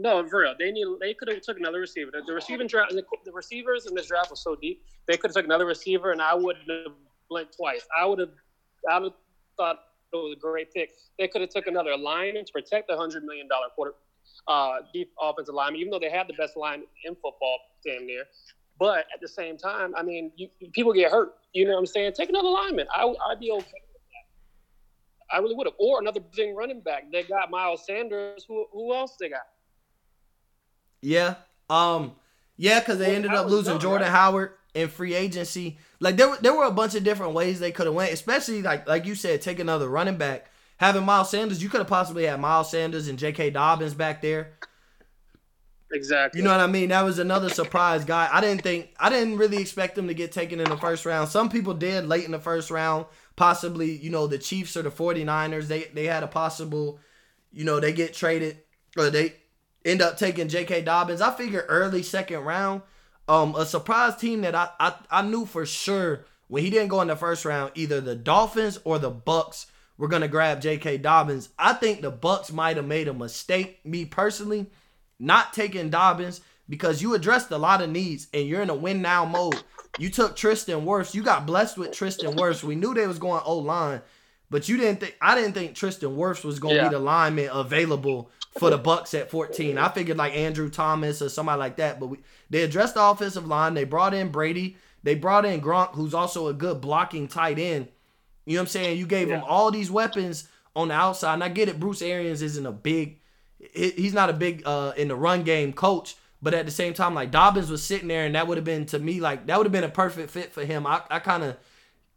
[0.00, 0.54] No, for real.
[0.58, 0.86] They need.
[1.00, 2.10] They could have took another receiver.
[2.12, 2.92] The, the receiving draft.
[2.92, 4.84] The, the, receivers in this draft was so deep.
[5.08, 6.94] They could have took another receiver, and I wouldn't have
[7.28, 7.86] blinked twice.
[7.98, 8.30] I would have.
[8.88, 9.12] I would have
[9.56, 9.78] thought
[10.12, 10.90] it was a great pick.
[11.18, 13.94] They could have took another lineman to protect the hundred million dollar quarter
[14.46, 18.24] uh, deep offensive lineman, even though they had the best line in football, damn near.
[18.78, 21.34] But at the same time, I mean, you, people get hurt.
[21.52, 22.12] You know what I'm saying?
[22.12, 22.86] Take another lineman.
[22.94, 23.82] I, I'd be okay
[25.30, 25.74] I really would have.
[25.78, 27.10] Or another big running back.
[27.12, 28.44] They got Miles Sanders.
[28.48, 29.42] Who who else they got?
[31.00, 31.36] Yeah.
[31.70, 32.12] Um.
[32.56, 34.16] Yeah, because they ended up losing done, Jordan right?
[34.16, 35.78] Howard in free agency.
[36.00, 38.62] Like there were there were a bunch of different ways they could have went, especially
[38.62, 40.50] like like you said, take another running back.
[40.78, 43.50] Having Miles Sanders, you could have possibly had Miles Sanders and J.K.
[43.50, 44.52] Dobbins back there.
[45.90, 46.38] Exactly.
[46.38, 46.90] You know what I mean?
[46.90, 48.28] That was another surprise guy.
[48.30, 51.30] I didn't think I didn't really expect him to get taken in the first round.
[51.30, 53.06] Some people did late in the first round.
[53.36, 57.00] Possibly, you know, the Chiefs or the 49ers, they they had a possible,
[57.52, 58.58] you know, they get traded
[58.98, 59.34] or they
[59.84, 60.82] end up taking J.K.
[60.82, 61.20] Dobbins.
[61.20, 62.82] I figure early second round.
[63.28, 67.02] Um, a surprise team that I, I I knew for sure when he didn't go
[67.02, 69.66] in the first round, either the Dolphins or the Bucks
[69.98, 70.98] were gonna grab J.K.
[70.98, 71.50] Dobbins.
[71.58, 74.66] I think the Bucks might have made a mistake, me personally,
[75.18, 79.02] not taking Dobbins because you addressed a lot of needs and you're in a win
[79.02, 79.62] now mode.
[79.98, 81.14] You took Tristan Wirfs.
[81.14, 82.62] You got blessed with Tristan Wirfs.
[82.62, 84.00] We knew they was going O line,
[84.50, 86.88] but you didn't think I didn't think Tristan Wirfs was gonna yeah.
[86.88, 89.78] be the lineman available for the Bucks at 14.
[89.78, 92.00] I figured like Andrew Thomas or somebody like that.
[92.00, 92.18] But we,
[92.50, 93.74] they addressed the offensive line.
[93.74, 94.76] They brought in Brady.
[95.02, 97.88] They brought in Gronk, who's also a good blocking tight end.
[98.46, 98.98] You know what I'm saying?
[98.98, 99.38] You gave yeah.
[99.38, 101.34] him all these weapons on the outside.
[101.34, 101.78] And I get it.
[101.78, 103.20] Bruce Arians isn't a big.
[103.74, 106.16] He's not a big uh, in the run game coach.
[106.40, 108.86] But at the same time, like Dobbins was sitting there, and that would have been
[108.86, 110.86] to me like that would have been a perfect fit for him.
[110.86, 111.56] I, I kind of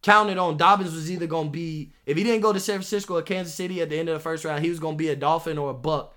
[0.03, 3.23] counted on Dobbins was either gonna be if he didn't go to San Francisco or
[3.23, 5.57] Kansas City at the end of the first round, he was gonna be a Dolphin
[5.57, 6.15] or a Buck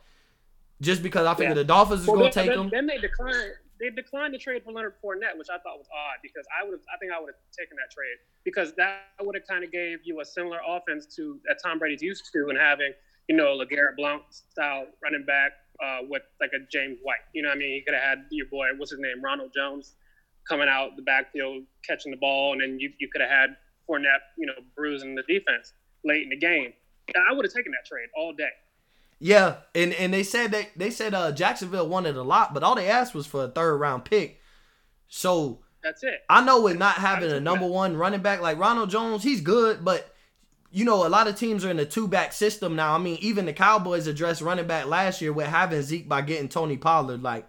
[0.80, 1.62] just because I figured yeah.
[1.62, 2.70] the Dolphins was well, going to take then, him.
[2.70, 3.52] Then they declined.
[3.80, 6.72] They declined the trade for Leonard Fournette, which I thought was odd because I would
[6.72, 6.80] have.
[6.94, 9.98] I think I would have taken that trade because that would have kind of gave
[10.04, 12.92] you a similar offense to that Tom Brady's used to, and having
[13.28, 17.24] you know LeGarrette Blount style running back uh, with like a James White.
[17.32, 19.52] You know, what I mean, you could have had your boy, what's his name, Ronald
[19.54, 19.94] Jones,
[20.48, 23.56] coming out the backfield catching the ball, and then you you could have had
[23.88, 25.72] Fournette, you know, bruising the defense
[26.04, 26.72] late in the game.
[27.28, 28.54] I would have taken that trade all day.
[29.24, 32.74] Yeah, and and they said they they said uh Jacksonville wanted a lot, but all
[32.74, 34.38] they asked was for a third round pick.
[35.08, 36.20] So that's it.
[36.28, 39.82] I know with not having a number one running back like Ronald Jones, he's good,
[39.82, 40.14] but
[40.70, 42.94] you know a lot of teams are in a two back system now.
[42.94, 46.50] I mean, even the Cowboys addressed running back last year with having Zeke by getting
[46.50, 47.22] Tony Pollard.
[47.22, 47.48] Like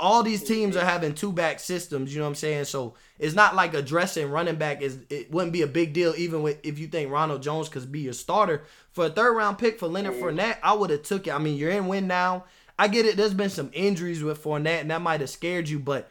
[0.00, 2.12] all these teams are having two back systems.
[2.12, 2.64] You know what I'm saying?
[2.66, 6.42] So it's not like addressing running back is it wouldn't be a big deal even
[6.42, 9.78] with if you think Ronald Jones could be your starter for a third round pick
[9.78, 10.58] for Leonard Fournette.
[10.62, 11.34] I would have took it.
[11.34, 12.44] I mean, you're in win now.
[12.78, 13.16] I get it.
[13.16, 16.10] There's been some injuries with Fournette, and that might have scared you, but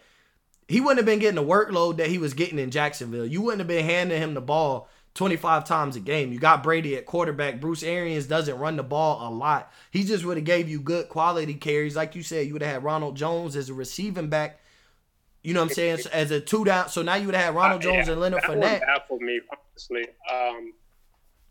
[0.68, 3.26] he wouldn't have been getting the workload that he was getting in Jacksonville.
[3.26, 6.32] You wouldn't have been handing him the ball 25 times a game.
[6.32, 7.60] You got Brady at quarterback.
[7.60, 9.74] Bruce Arians doesn't run the ball a lot.
[9.90, 11.96] He just would have gave you good quality carries.
[11.96, 14.60] Like you said, you would have had Ronald Jones as a receiving back.
[15.42, 16.00] You know what I'm saying?
[16.14, 16.90] As a two down.
[16.90, 18.80] So now you would have had Ronald uh, Jones yeah, and Leonard that Fournette.
[18.80, 20.04] That baffled me, honestly.
[20.32, 20.74] Um,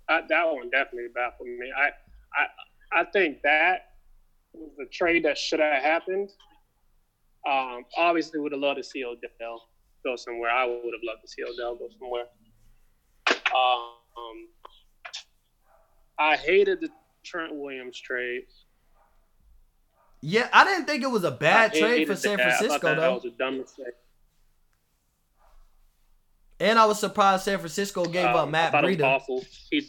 [0.08, 1.72] I, that one definitely baffled me.
[1.76, 1.88] I,
[2.38, 3.94] I, I think that
[4.52, 6.30] was the trade that should have happened.
[7.50, 9.68] Um, obviously, would have loved to see Odell
[10.04, 10.50] go somewhere.
[10.50, 12.26] I would have loved to see Odell go somewhere.
[13.54, 14.48] Um,
[16.18, 16.88] I hated the
[17.24, 18.42] Trent Williams trade.
[20.22, 22.58] Yeah, I didn't think it was a bad trade for San that.
[22.58, 23.00] Francisco that, though.
[23.00, 23.86] That was a dumb mistake.
[26.58, 29.04] And I was surprised San Francisco gave um, up Matt Breida.
[29.04, 29.44] awful.
[29.70, 29.86] He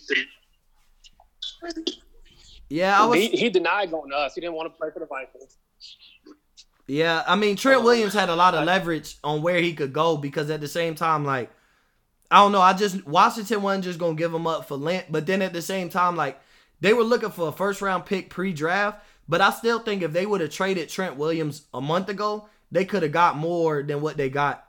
[2.70, 3.20] yeah, I was.
[3.20, 4.36] He, he, denied going to us.
[4.36, 5.58] He didn't want to play for the Vikings.
[6.88, 9.93] Yeah, I mean Trent um, Williams had a lot of leverage on where he could
[9.93, 11.50] go because at the same time, like
[12.29, 12.61] I don't know.
[12.61, 15.61] I just Washington wasn't just gonna give him up for Lent, but then at the
[15.61, 16.39] same time, like
[16.81, 19.03] they were looking for a first round pick pre-draft.
[19.29, 22.85] But I still think if they would have traded Trent Williams a month ago, they
[22.85, 24.63] could have got more than what they got.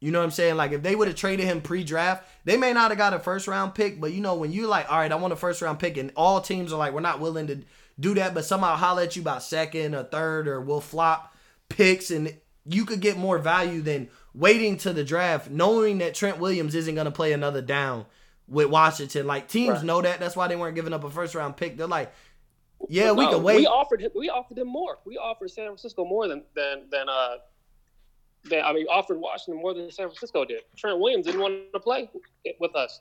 [0.00, 0.56] You know what I'm saying?
[0.56, 3.48] Like if they would have traded him pre-draft, they may not have got a first
[3.48, 4.00] round pick.
[4.00, 6.12] But you know when you like, all right, I want a first round pick, and
[6.16, 7.60] all teams are like, we're not willing to
[7.98, 11.34] do that, but somehow holler at you about second or third, or we'll flop
[11.68, 16.38] picks, and you could get more value than waiting to the draft, knowing that Trent
[16.38, 18.06] Williams isn't going to play another down
[18.48, 19.26] with Washington.
[19.26, 19.84] Like teams Right.
[19.84, 20.20] know that.
[20.20, 21.76] That's why they weren't giving up a first round pick.
[21.76, 22.12] They're like,
[22.88, 23.56] yeah, we can wait.
[23.56, 24.10] We offered him.
[24.14, 24.98] We offered him more.
[25.06, 27.36] We offered San Francisco more than than than uh.
[28.50, 30.64] Than, I mean, offered Washington more than San Francisco did.
[30.76, 32.10] Trent Williams didn't want to play
[32.60, 33.00] with us.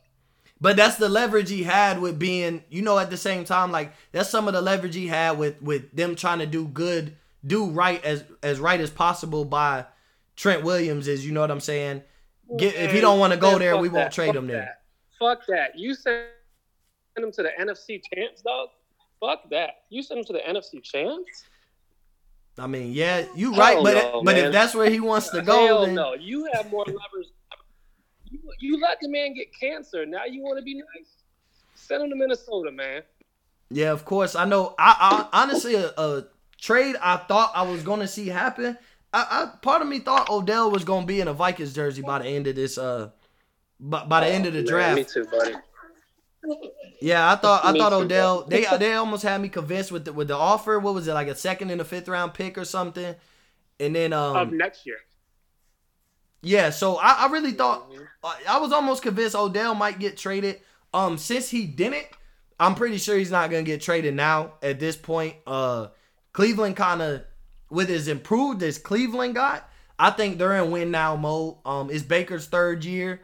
[0.62, 3.92] But that's the leverage he had with being, you know, at the same time, like
[4.14, 7.66] that's some of the leverage he had with with them trying to do good, do
[7.66, 9.86] right as as right as possible by
[10.36, 11.08] Trent Williams.
[11.08, 12.04] Is you know what I'm saying?
[12.58, 14.12] Get, if he don't want to go there, we won't that.
[14.12, 14.58] trade Fuck him there.
[14.58, 14.82] that.
[15.20, 15.78] Fuck that.
[15.78, 16.26] You send
[17.18, 18.70] him to the NFC champs, dog.
[19.20, 19.70] Fuck that.
[19.90, 21.46] You send him to the NFC champs?
[22.58, 25.42] I mean, yeah, you Hell right, but no, but if that's where he wants to
[25.42, 26.14] go, Hell then no.
[26.14, 27.32] You have more levers.
[28.26, 30.06] You, you let the man get cancer.
[30.06, 31.18] Now you want to be nice?
[31.76, 33.02] Send him to Minnesota, man.
[33.72, 34.36] yeah, of course.
[34.36, 34.76] I know.
[34.78, 36.26] I, I honestly a, a
[36.60, 38.78] trade I thought I was gonna see happen.
[39.14, 39.20] I,
[39.54, 42.28] I part of me thought Odell was gonna be in a Vikings jersey by the
[42.28, 43.12] end of this uh
[43.80, 44.96] by, by the end of the Man, draft.
[44.96, 45.56] Me too, buddy.
[47.00, 48.46] Yeah, I thought I thought too, Odell.
[48.48, 50.80] They they almost had me convinced with the with the offer.
[50.80, 53.16] What was it like a second and a fifth round pick or something?
[53.80, 54.98] And then Of um next year.
[56.42, 57.90] yeah, so I, I really thought
[58.24, 60.62] I I was almost convinced Odell might get traded.
[60.94, 62.06] Um, since he didn't,
[62.60, 64.54] I'm pretty sure he's not gonna get traded now.
[64.62, 65.88] At this point, uh,
[66.34, 67.24] Cleveland kind of
[67.74, 71.58] with as improved as Cleveland got, I think they're in win now mode.
[71.66, 73.22] Um, it's Baker's third year.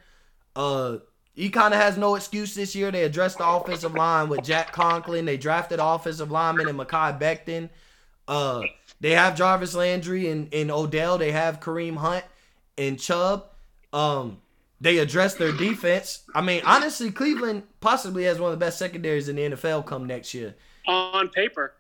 [0.56, 0.98] Uh,
[1.34, 2.92] he kind of has no excuse this year.
[2.92, 5.26] They addressed the offensive line with Jack Conklin.
[5.26, 7.70] They drafted offensive lineman and Mekhi Becton.
[8.28, 8.64] Uh,
[9.00, 11.18] they have Jarvis Landry and, and Odell.
[11.18, 12.26] They have Kareem Hunt
[12.78, 13.46] and Chubb.
[13.94, 14.42] Um,
[14.82, 16.24] they addressed their defense.
[16.36, 20.06] I mean, honestly, Cleveland possibly has one of the best secondaries in the NFL come
[20.06, 20.56] next year.
[20.88, 21.74] On paper.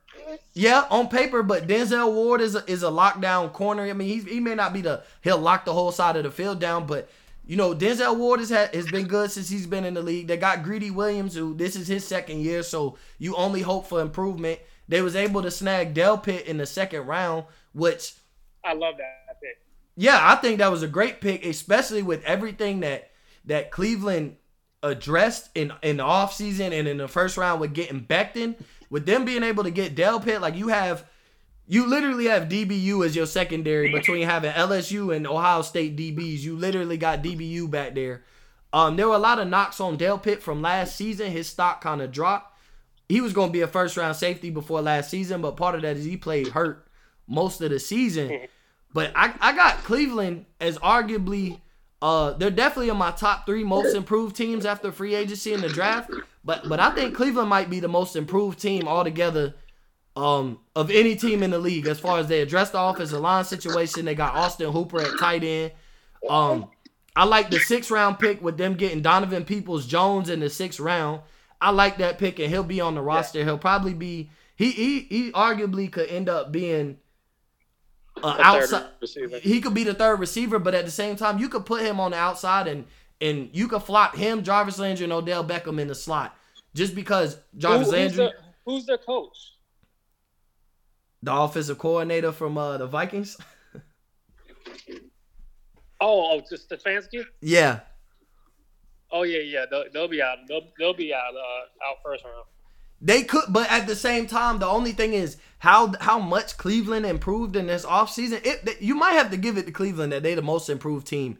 [0.54, 3.84] Yeah, on paper, but Denzel Ward is a, is a lockdown corner.
[3.84, 6.32] I mean, he's, he may not be the he'll lock the whole side of the
[6.32, 7.10] field down, but
[7.46, 10.28] you know Denzel Ward has had, has been good since he's been in the league.
[10.28, 14.02] They got Greedy Williams, who this is his second year, so you only hope for
[14.02, 14.60] improvement.
[14.88, 18.16] They was able to snag Delpit in the second round, which
[18.66, 19.60] I love that pick.
[19.96, 23.12] yeah, I think that was a great pick, especially with everything that
[23.46, 24.36] that Cleveland
[24.82, 28.56] addressed in in the offseason and in the first round with getting Becton.
[28.90, 31.06] With them being able to get Delpit, like you have
[31.68, 36.40] you literally have DBU as your secondary between having LSU and Ohio State DBs.
[36.40, 38.24] You literally got DBU back there.
[38.74, 41.32] Um, there were a lot of knocks on Delpit from last season.
[41.32, 42.58] His stock kind of dropped.
[43.08, 45.82] He was going to be a first round safety before last season, but part of
[45.84, 46.88] that is he played hurt
[47.28, 48.48] most of the season.
[48.94, 51.60] But I, I got Cleveland as arguably
[52.02, 55.70] uh they're definitely in my top three most improved teams after free agency in the
[55.70, 56.10] draft.
[56.50, 59.54] But but I think Cleveland might be the most improved team altogether
[60.16, 63.46] um of any team in the league as far as they address the offensive line
[63.46, 64.06] situation.
[64.06, 65.74] They got Austin Hooper at tight end.
[66.28, 66.72] Um
[67.16, 70.80] I like the sixth round pick with them getting Donovan Peoples Jones in the sixth
[70.80, 71.22] round.
[71.62, 73.44] I like that pick and he'll be on the roster.
[73.44, 76.98] He'll probably be he he he arguably could end up being
[78.24, 79.38] uh, outside receiver.
[79.38, 82.00] he could be the third receiver, but at the same time, you could put him
[82.00, 82.88] on the outside and
[83.22, 86.36] and you could flop him, Jarvis Landry, and Odell Beckham in the slot.
[86.80, 89.38] Just because Jarvis Who- who's, Landry, the, who's their coach?
[91.22, 93.36] the offensive coordinator from uh, the Vikings.
[96.02, 97.26] Oh, oh, just Stefanski.
[97.42, 97.82] Yeah.
[99.12, 99.66] Oh yeah, yeah.
[99.70, 100.38] They'll, they'll be out.
[100.48, 101.34] They'll, they'll be out.
[101.36, 102.46] Uh, out first round.
[103.02, 107.06] They could, but at the same time, the only thing is how how much Cleveland
[107.06, 108.40] improved in this offseason.
[108.46, 111.38] It you might have to give it to Cleveland that they the most improved team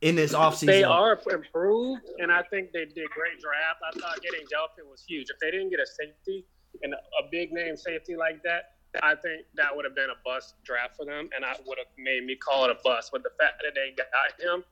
[0.00, 0.66] in this offseason.
[0.66, 3.80] They are improved, and I think they did great draft.
[3.86, 5.28] I thought getting Delpit was huge.
[5.30, 6.46] If they didn't get a safety
[6.82, 10.54] and a big name safety like that, I think that would have been a bust
[10.64, 13.10] draft for them, and I would have made me call it a bust.
[13.12, 14.64] But the fact that they got him,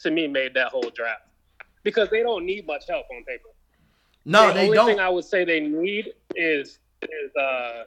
[0.00, 1.22] to me, made that whole draft
[1.82, 3.48] because they don't need much help on paper.
[4.24, 4.86] No, the they only don't.
[4.86, 7.84] thing I would say they need is is uh,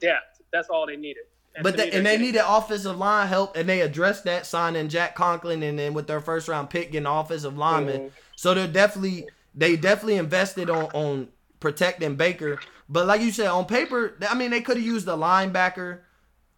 [0.00, 0.42] depth.
[0.52, 1.24] That's all they needed.
[1.62, 5.62] But they, and they needed offensive line help, and they addressed that signing Jack Conklin,
[5.62, 8.00] and then with their first round pick getting offensive lineman.
[8.00, 8.10] Mhm.
[8.36, 11.28] So they're definitely they definitely invested on on
[11.60, 12.58] protecting Baker.
[12.88, 16.00] But like you said, on paper, I mean they could have used a linebacker.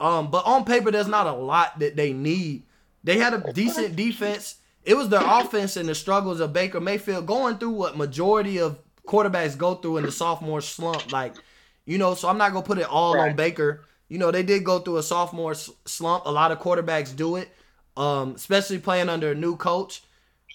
[0.01, 2.62] Um, but on paper, there's not a lot that they need.
[3.05, 4.57] They had a decent defense.
[4.85, 8.79] It was their offense and the struggles of Baker Mayfield going through what majority of
[9.07, 11.11] quarterbacks go through in the sophomore slump.
[11.12, 11.35] Like,
[11.85, 13.85] you know, so I'm not gonna put it all on Baker.
[14.09, 16.25] You know, they did go through a sophomore slump.
[16.27, 17.51] A lot of quarterbacks do it,
[17.97, 20.03] um, especially playing under a new coach.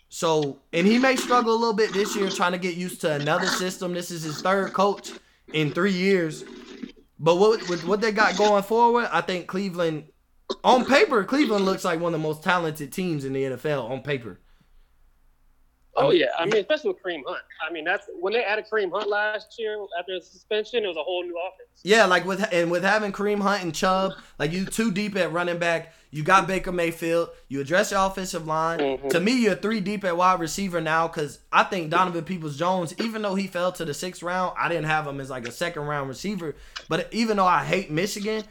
[0.09, 3.13] So, and he may struggle a little bit this year trying to get used to
[3.13, 3.93] another system.
[3.93, 5.11] This is his third coach
[5.53, 6.43] in three years.
[7.19, 10.05] But what with what they got going forward, I think Cleveland,
[10.63, 14.01] on paper, Cleveland looks like one of the most talented teams in the NFL on
[14.01, 14.39] paper.
[15.95, 17.43] Oh yeah, I mean, especially with Kareem Hunt.
[17.67, 20.83] I mean, that's when they added Kareem Hunt last year after the suspension.
[20.83, 21.81] It was a whole new offense.
[21.83, 25.31] Yeah, like with and with having Kareem Hunt and Chubb, like you too deep at
[25.31, 25.93] running back.
[26.09, 27.29] You got Baker Mayfield.
[27.47, 28.79] You address your offensive line.
[28.79, 29.09] Mhm.
[29.09, 32.93] To me, you're three deep at wide receiver now because I think Donovan Peoples Jones,
[32.99, 35.51] even though he fell to the sixth round, I didn't have him as like a
[35.51, 36.55] second round receiver.
[36.87, 38.43] But even though I hate Michigan,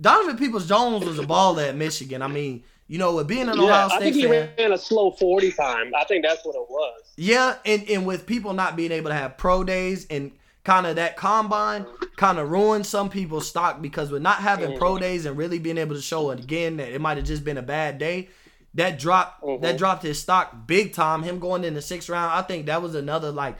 [0.00, 2.20] Donovan Peoples Jones was a ball at Michigan.
[2.22, 4.72] I mean, you know, with being an Yeah, Ohio I State think he fan, ran
[4.72, 5.92] a slow forty time.
[5.94, 7.02] I think that's what it was.
[7.16, 10.32] yeah, and, and with people not being able to have pro days and
[10.64, 11.86] kind of that combine
[12.16, 15.78] kind of ruined some people's stock because with not having pro days and really being
[15.78, 18.28] able to show it again that it might have just been a bad day,
[18.74, 19.62] that dropped Mhm.
[19.62, 21.22] that dropped his stock big time.
[21.22, 23.56] Him going in the sixth round, I think that was another like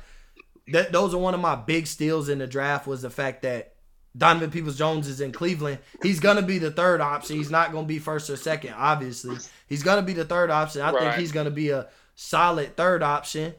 [0.69, 0.93] that.
[0.93, 3.73] Those are one of my big steals in the draft was the fact that
[4.19, 5.79] Donovan Peoples Jones is in Cleveland.
[6.03, 7.37] He's gonna be the third option.
[7.37, 9.37] He's not gonna be first or second, obviously.
[9.69, 10.83] He's gonna be the third option.
[10.83, 13.55] I think he's gonna be a solid third option.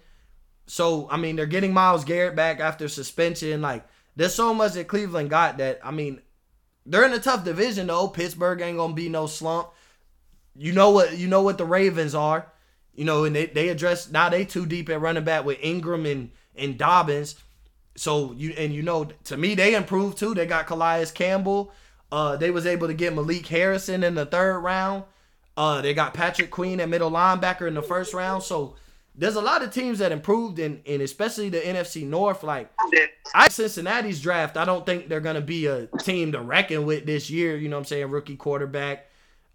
[0.67, 3.61] So I mean, they're getting Myles Garrett back after suspension.
[3.61, 3.87] Like,
[4.17, 6.21] there's so much that Cleveland got that I mean,
[6.85, 8.09] they're in a tough division though.
[8.09, 9.69] Pittsburgh ain't gonna be no slump.
[10.55, 11.17] You know what?
[11.17, 12.51] You know what the Ravens are.
[12.93, 16.05] You know, and they they address now they too deep at running back with Ingram
[16.05, 17.35] and and Dobbins.
[17.95, 20.33] So you and you know to me they improved too.
[20.33, 21.71] They got Calais Campbell.
[22.11, 25.03] Uh, they was able to get Malik Harrison in the third round.
[25.55, 28.41] Uh, they got Patrick Queen at middle linebacker in the first round.
[28.43, 28.75] So
[29.13, 32.41] there's a lot of teams that improved in, and especially the NFC North.
[32.43, 32.71] Like
[33.35, 37.29] I Cincinnati's draft, I don't think they're gonna be a team to reckon with this
[37.29, 37.57] year.
[37.57, 38.09] You know what I'm saying?
[38.09, 39.07] Rookie quarterback,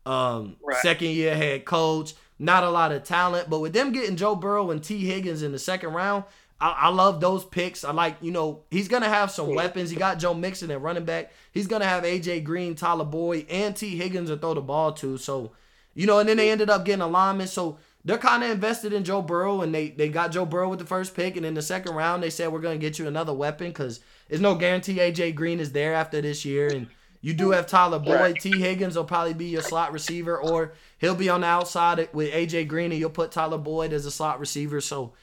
[0.04, 0.76] um, Right.
[0.82, 3.48] second year head coach, not a lot of talent.
[3.48, 6.24] But with them getting Joe Burrow and Tee Higgins in the second round,
[6.60, 7.84] I, I love those picks.
[7.84, 9.56] I like, you know, he's gonna have some Yeah.
[9.56, 9.90] weapons.
[9.90, 11.32] He got Joe Mixon at running back.
[11.52, 15.18] He's gonna have AJ Green, Tyler Boyd, and Tee Higgins to throw the ball to.
[15.18, 15.52] So,
[15.94, 17.46] you know, and then they ended up getting a lineman.
[17.48, 20.78] So they're kind of invested in Joe Burrow, and they they got Joe Burrow with
[20.78, 23.32] the first pick, and in the second round they said we're gonna get you another
[23.32, 26.86] weapon because there's no guarantee AJ Green is there after this year, and
[27.20, 28.14] you do have Tyler Boyd.
[28.14, 28.38] Right.
[28.38, 32.32] Tee Higgins will probably be your slot receiver, or he'll be on the outside with
[32.32, 34.80] AJ Green, and you'll put Tyler Boyd as a slot receiver.
[34.80, 35.14] So,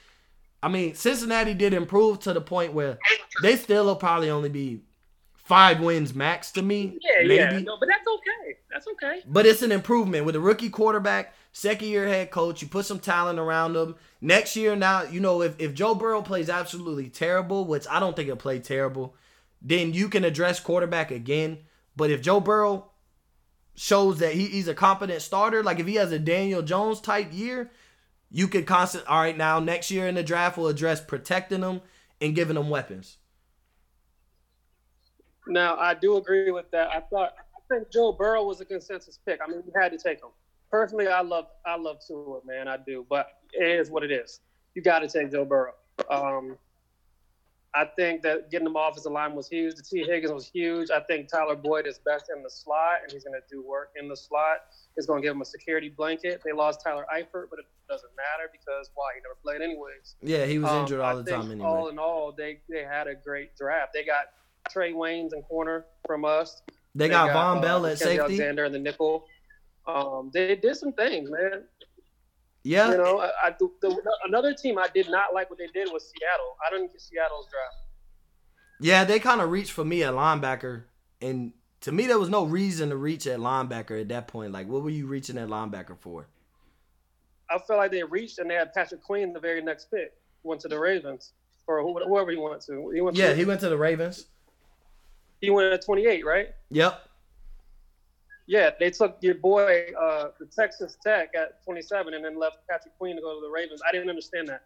[0.64, 3.00] I mean, Cincinnati did improve to the point where
[3.42, 4.82] they still will probably only be
[5.36, 6.98] five wins max to me.
[7.02, 7.36] Yeah, maybe.
[7.36, 7.60] yeah.
[7.60, 8.58] No, but that's okay.
[8.72, 9.22] That's okay.
[9.28, 12.62] But it's an improvement with a rookie quarterback, second year head coach.
[12.62, 13.96] You put some talent around them.
[14.22, 18.16] Next year, now you know if, if Joe Burrow plays absolutely terrible, which I don't
[18.16, 19.16] think he'll play terrible,
[19.62, 21.60] then you can address quarterback again.
[21.96, 22.92] But if Joe Burrow
[23.76, 27.30] shows that he, he's a competent starter, like if he has a Daniel Jones type
[27.32, 27.72] year,
[28.32, 29.06] you could constant.
[29.08, 31.82] All right, now next year in the draft, we'll address protecting them
[32.20, 33.18] and giving them weapons.
[35.48, 36.90] Now I do agree with that.
[36.90, 39.40] I thought I think Joe Burrow was a consensus pick.
[39.46, 40.30] I mean, we had to take him.
[40.70, 42.68] Personally, I love I love Tua, man.
[42.68, 44.40] I do, but it is what it is.
[44.76, 45.74] You got to take Joe Burrow.
[46.10, 46.58] Um,
[47.74, 49.76] I think that getting him off his line was huge.
[49.76, 50.92] The Tee Higgins was huge.
[50.92, 53.92] I think Tyler Boyd is best in the slot, and he's going to do work
[53.96, 54.58] in the slot.
[54.98, 56.42] It's going to give him a security blanket.
[56.44, 59.12] They lost Tyler Eifert, but it doesn't matter because why?
[59.16, 60.16] He never played anyways.
[60.22, 62.84] Yeah, he was Um, injured I all the think time All in all, they they
[62.84, 63.94] had a great draft.
[63.94, 64.26] They got
[64.70, 66.62] Trae Waynes in corner from us.
[66.94, 68.20] They got Vonn uh, Bell at safety.
[68.20, 69.26] Alexander in the nickel.
[69.88, 71.64] Um, they did some things, man.
[72.64, 75.68] Yeah, You know, I, I the, the, another team I did not like what they
[75.68, 76.58] did was Seattle.
[76.66, 77.76] I didn't get Seattle's draft.
[78.80, 80.84] Yeah, they kind of reached for me at linebacker,
[81.22, 84.52] and to me, there was no reason to reach at linebacker at that point.
[84.52, 86.28] Like, what were you reaching at linebacker for?
[87.50, 90.14] I felt like they reached and they had Patrick Queen the very next pick.
[90.44, 91.34] Went to the Ravens
[91.68, 92.92] or whoever he went to.
[92.94, 93.16] He went.
[93.18, 94.28] Yeah, to, he went to the Ravens.
[95.42, 96.50] he went at 28, right?
[96.70, 97.08] Yep.
[98.48, 102.98] Yeah, they took your boy, uh, the Texas Tech at 27, and then left Patrick
[102.98, 103.82] Queen to go to the Ravens.
[103.88, 104.64] I didn't understand that.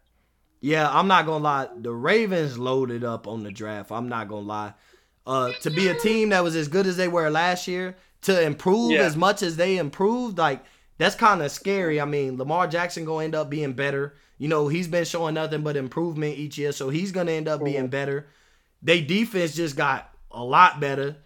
[0.60, 1.68] Yeah, I'm not gonna lie.
[1.76, 3.92] The Ravens loaded up on the draft.
[3.92, 4.74] I'm not gonna lie.
[5.26, 8.42] Uh, to be a team that was as good as they were last year, to
[8.42, 9.02] improve Yeah.
[9.02, 10.64] as much as they improved, like
[10.98, 12.00] that's kind of scary.
[12.00, 14.14] I mean, Lamar Jackson gonna end up being better.
[14.38, 17.62] You know, he's been showing nothing but improvement each year, so he's gonna end up
[17.62, 17.90] being Mhm.
[17.90, 18.26] better.
[18.82, 21.16] They defense just got a lot better.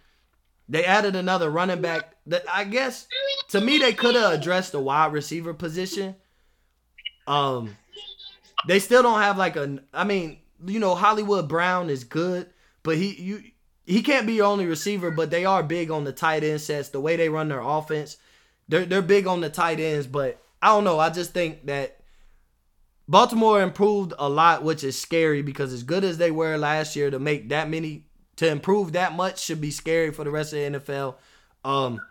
[0.71, 2.15] They added another running back.
[2.27, 3.05] That I guess
[3.49, 6.15] to me they could have addressed the wide receiver position.
[7.27, 7.75] Um,
[8.67, 9.79] they still don't have like a.
[9.93, 12.49] I mean, you know, Hollywood Brown is good,
[12.83, 13.43] but he you
[13.85, 15.11] he can't be your only receiver.
[15.11, 16.87] But they are big on the tight end sets.
[16.87, 18.15] The way they run their offense,
[18.69, 20.07] they're they're big on the tight ends.
[20.07, 20.99] But I don't know.
[20.99, 21.99] I just think that
[23.09, 27.11] Baltimore improved a lot, which is scary because as good as they were last year,
[27.11, 28.05] to make that many
[28.41, 31.13] to improve that much should be scary for the rest of the NFL.
[31.63, 32.01] Um,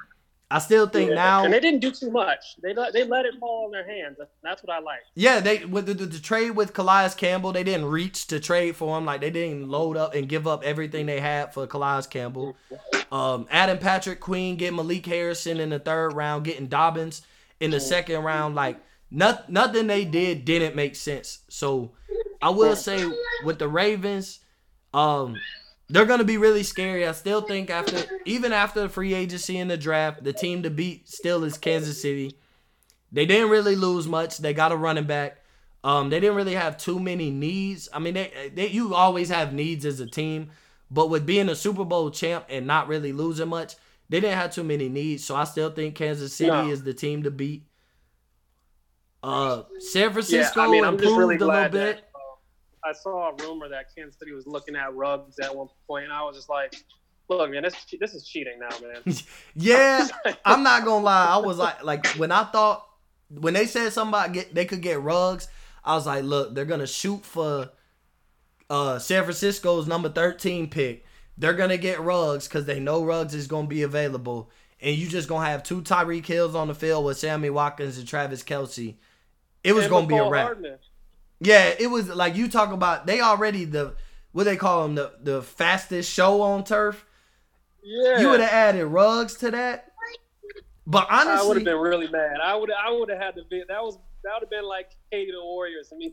[0.48, 1.16] I still think yeah.
[1.16, 2.54] now, and they didn't do too much.
[2.62, 4.16] They let, they let it fall in their hands.
[4.40, 5.00] That's what I like.
[5.16, 8.76] Yeah, they with the, the, the, trade with Calais Campbell, they didn't reach to trade
[8.76, 9.04] for him.
[9.04, 12.56] Like they didn't load up and give up everything they had for Calais Campbell.
[13.10, 17.22] Um, Adam Patrick Queen, get Malik Harrison in the third round, getting Dobbins
[17.58, 18.54] in the second round.
[18.54, 18.78] Like
[19.10, 21.40] not, nothing they did didn't make sense.
[21.48, 21.90] So
[22.40, 23.04] I will say
[23.44, 24.38] with the Ravens,
[24.94, 25.36] um,
[25.90, 27.06] they're gonna be really scary.
[27.06, 30.70] I still think after even after the free agency and the draft, the team to
[30.70, 32.36] beat still is Kansas City.
[33.12, 34.38] They didn't really lose much.
[34.38, 35.38] They got a running back.
[35.82, 37.88] Um, they didn't really have too many needs.
[37.92, 40.50] I mean, they, they you always have needs as a team,
[40.90, 43.74] but with being a Super Bowl champ and not really losing much,
[44.08, 45.24] they didn't have too many needs.
[45.24, 46.68] So I still think Kansas City no.
[46.68, 47.66] is the team to beat.
[49.22, 51.96] Uh, San Francisco yeah, I mean, improved really a little bit.
[51.96, 52.09] That,
[52.84, 56.12] I saw a rumor that Kansas City was looking at Ruggs at one point, and
[56.12, 56.74] I was just like,
[57.28, 59.14] "Look, man, this this is cheating now, man."
[59.54, 60.08] yeah,
[60.44, 61.26] I'm not gonna lie.
[61.26, 62.86] I was like, like when I thought
[63.28, 65.48] when they said somebody get they could get Ruggs,
[65.84, 67.70] I was like, "Look, they're gonna shoot for
[68.68, 71.04] uh San Francisco's number 13 pick.
[71.36, 74.50] They're gonna get Ruggs because they know Ruggs is gonna be available."
[74.82, 78.08] And you just gonna have two Tyreek Hills on the field with Sammy Watkins and
[78.08, 78.96] Travis Kelce.
[79.62, 80.46] It was and gonna be a wrap.
[80.46, 80.89] Hardness.
[81.40, 83.94] Yeah, it was like you talk about they already the
[84.32, 87.04] what they call them the the fastest show on turf.
[87.82, 89.86] Yeah, you would have added Ruggs to that.
[90.86, 92.38] But honestly, I would have been really mad.
[92.42, 94.90] I would I would have had to be that was that would have been like
[95.12, 96.12] KD the Warriors to me.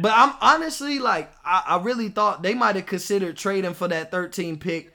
[0.00, 4.10] but I'm honestly like I, I really thought they might have considered trading for that
[4.10, 4.92] 13 pick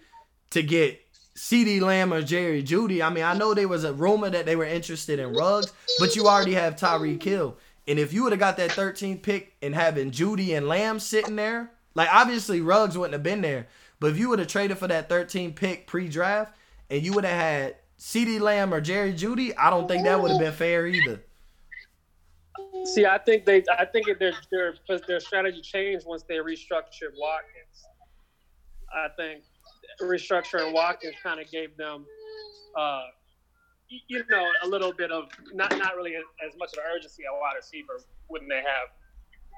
[0.51, 0.99] to get
[1.35, 3.01] CeeDee Lamb or Jerry Jeudy.
[3.01, 6.15] I mean, I know there was a rumor that they were interested in Ruggs, but
[6.15, 7.57] you already have Tyreek Hill.
[7.89, 11.35] And if you would have got that 13th pick and having Jeudy and Lamb sitting
[11.35, 13.67] there, like obviously Ruggs wouldn't have been there.
[13.99, 16.55] But if you would have traded for that 13th pick pre-draft
[16.91, 20.29] and you would have had CeeDee Lamb or Jerry Jeudy, I don't think that would
[20.29, 21.23] have been fair either.
[22.85, 24.75] See, I think they, I think their their
[25.07, 27.87] their strategy changed once they restructured Watkins.
[28.93, 29.43] I think
[29.99, 32.05] restructuring Watkins kind of gave them
[32.77, 33.01] uh,
[33.89, 37.33] you know, a little bit of not not really as much of an urgency at
[37.33, 38.89] wide receiver wouldn't they have,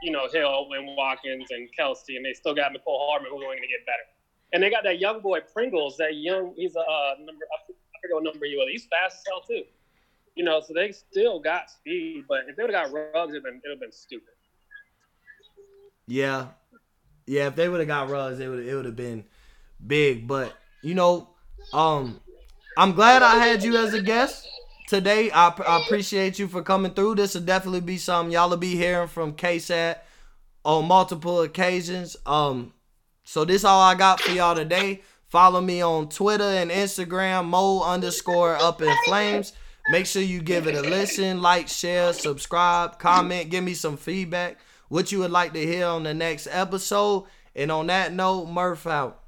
[0.02, 3.60] you know, Hill and Watkins and Kelce, and they still got Mecole Hardman who's going
[3.60, 4.08] to get better.
[4.54, 7.72] And they got that young boy Pringles, that young, he's a uh, number, I
[8.02, 8.68] forget what number he was.
[8.72, 9.64] He's fast as hell too.
[10.36, 13.44] You know, so they still got speed, but if they would have got Ruggs, it'd
[13.44, 14.34] been it'd have been stupid.
[16.08, 16.48] Yeah,
[17.28, 17.48] yeah.
[17.48, 19.26] If they would have got Ruggs, it would it would have been
[19.86, 20.28] big.
[20.28, 21.28] But you know,
[21.74, 22.22] um,
[22.78, 24.48] I'm glad I had you as a guest
[24.88, 25.30] today.
[25.32, 27.16] I, I appreciate you for coming through.
[27.16, 30.00] This will definitely be something y'all will be hearing from K Sad
[30.64, 32.16] on multiple occasions.
[32.26, 32.74] Um,
[33.24, 35.02] so this all I got for y'all today.
[35.28, 39.54] Follow me on Twitter and Instagram, mo underscore up in flames.
[39.90, 44.60] Make sure you give it a listen, like, share, subscribe, comment, give me some feedback.
[44.90, 47.26] What you would like to hear on the next episode.
[47.56, 49.21] And on that note, Murph out.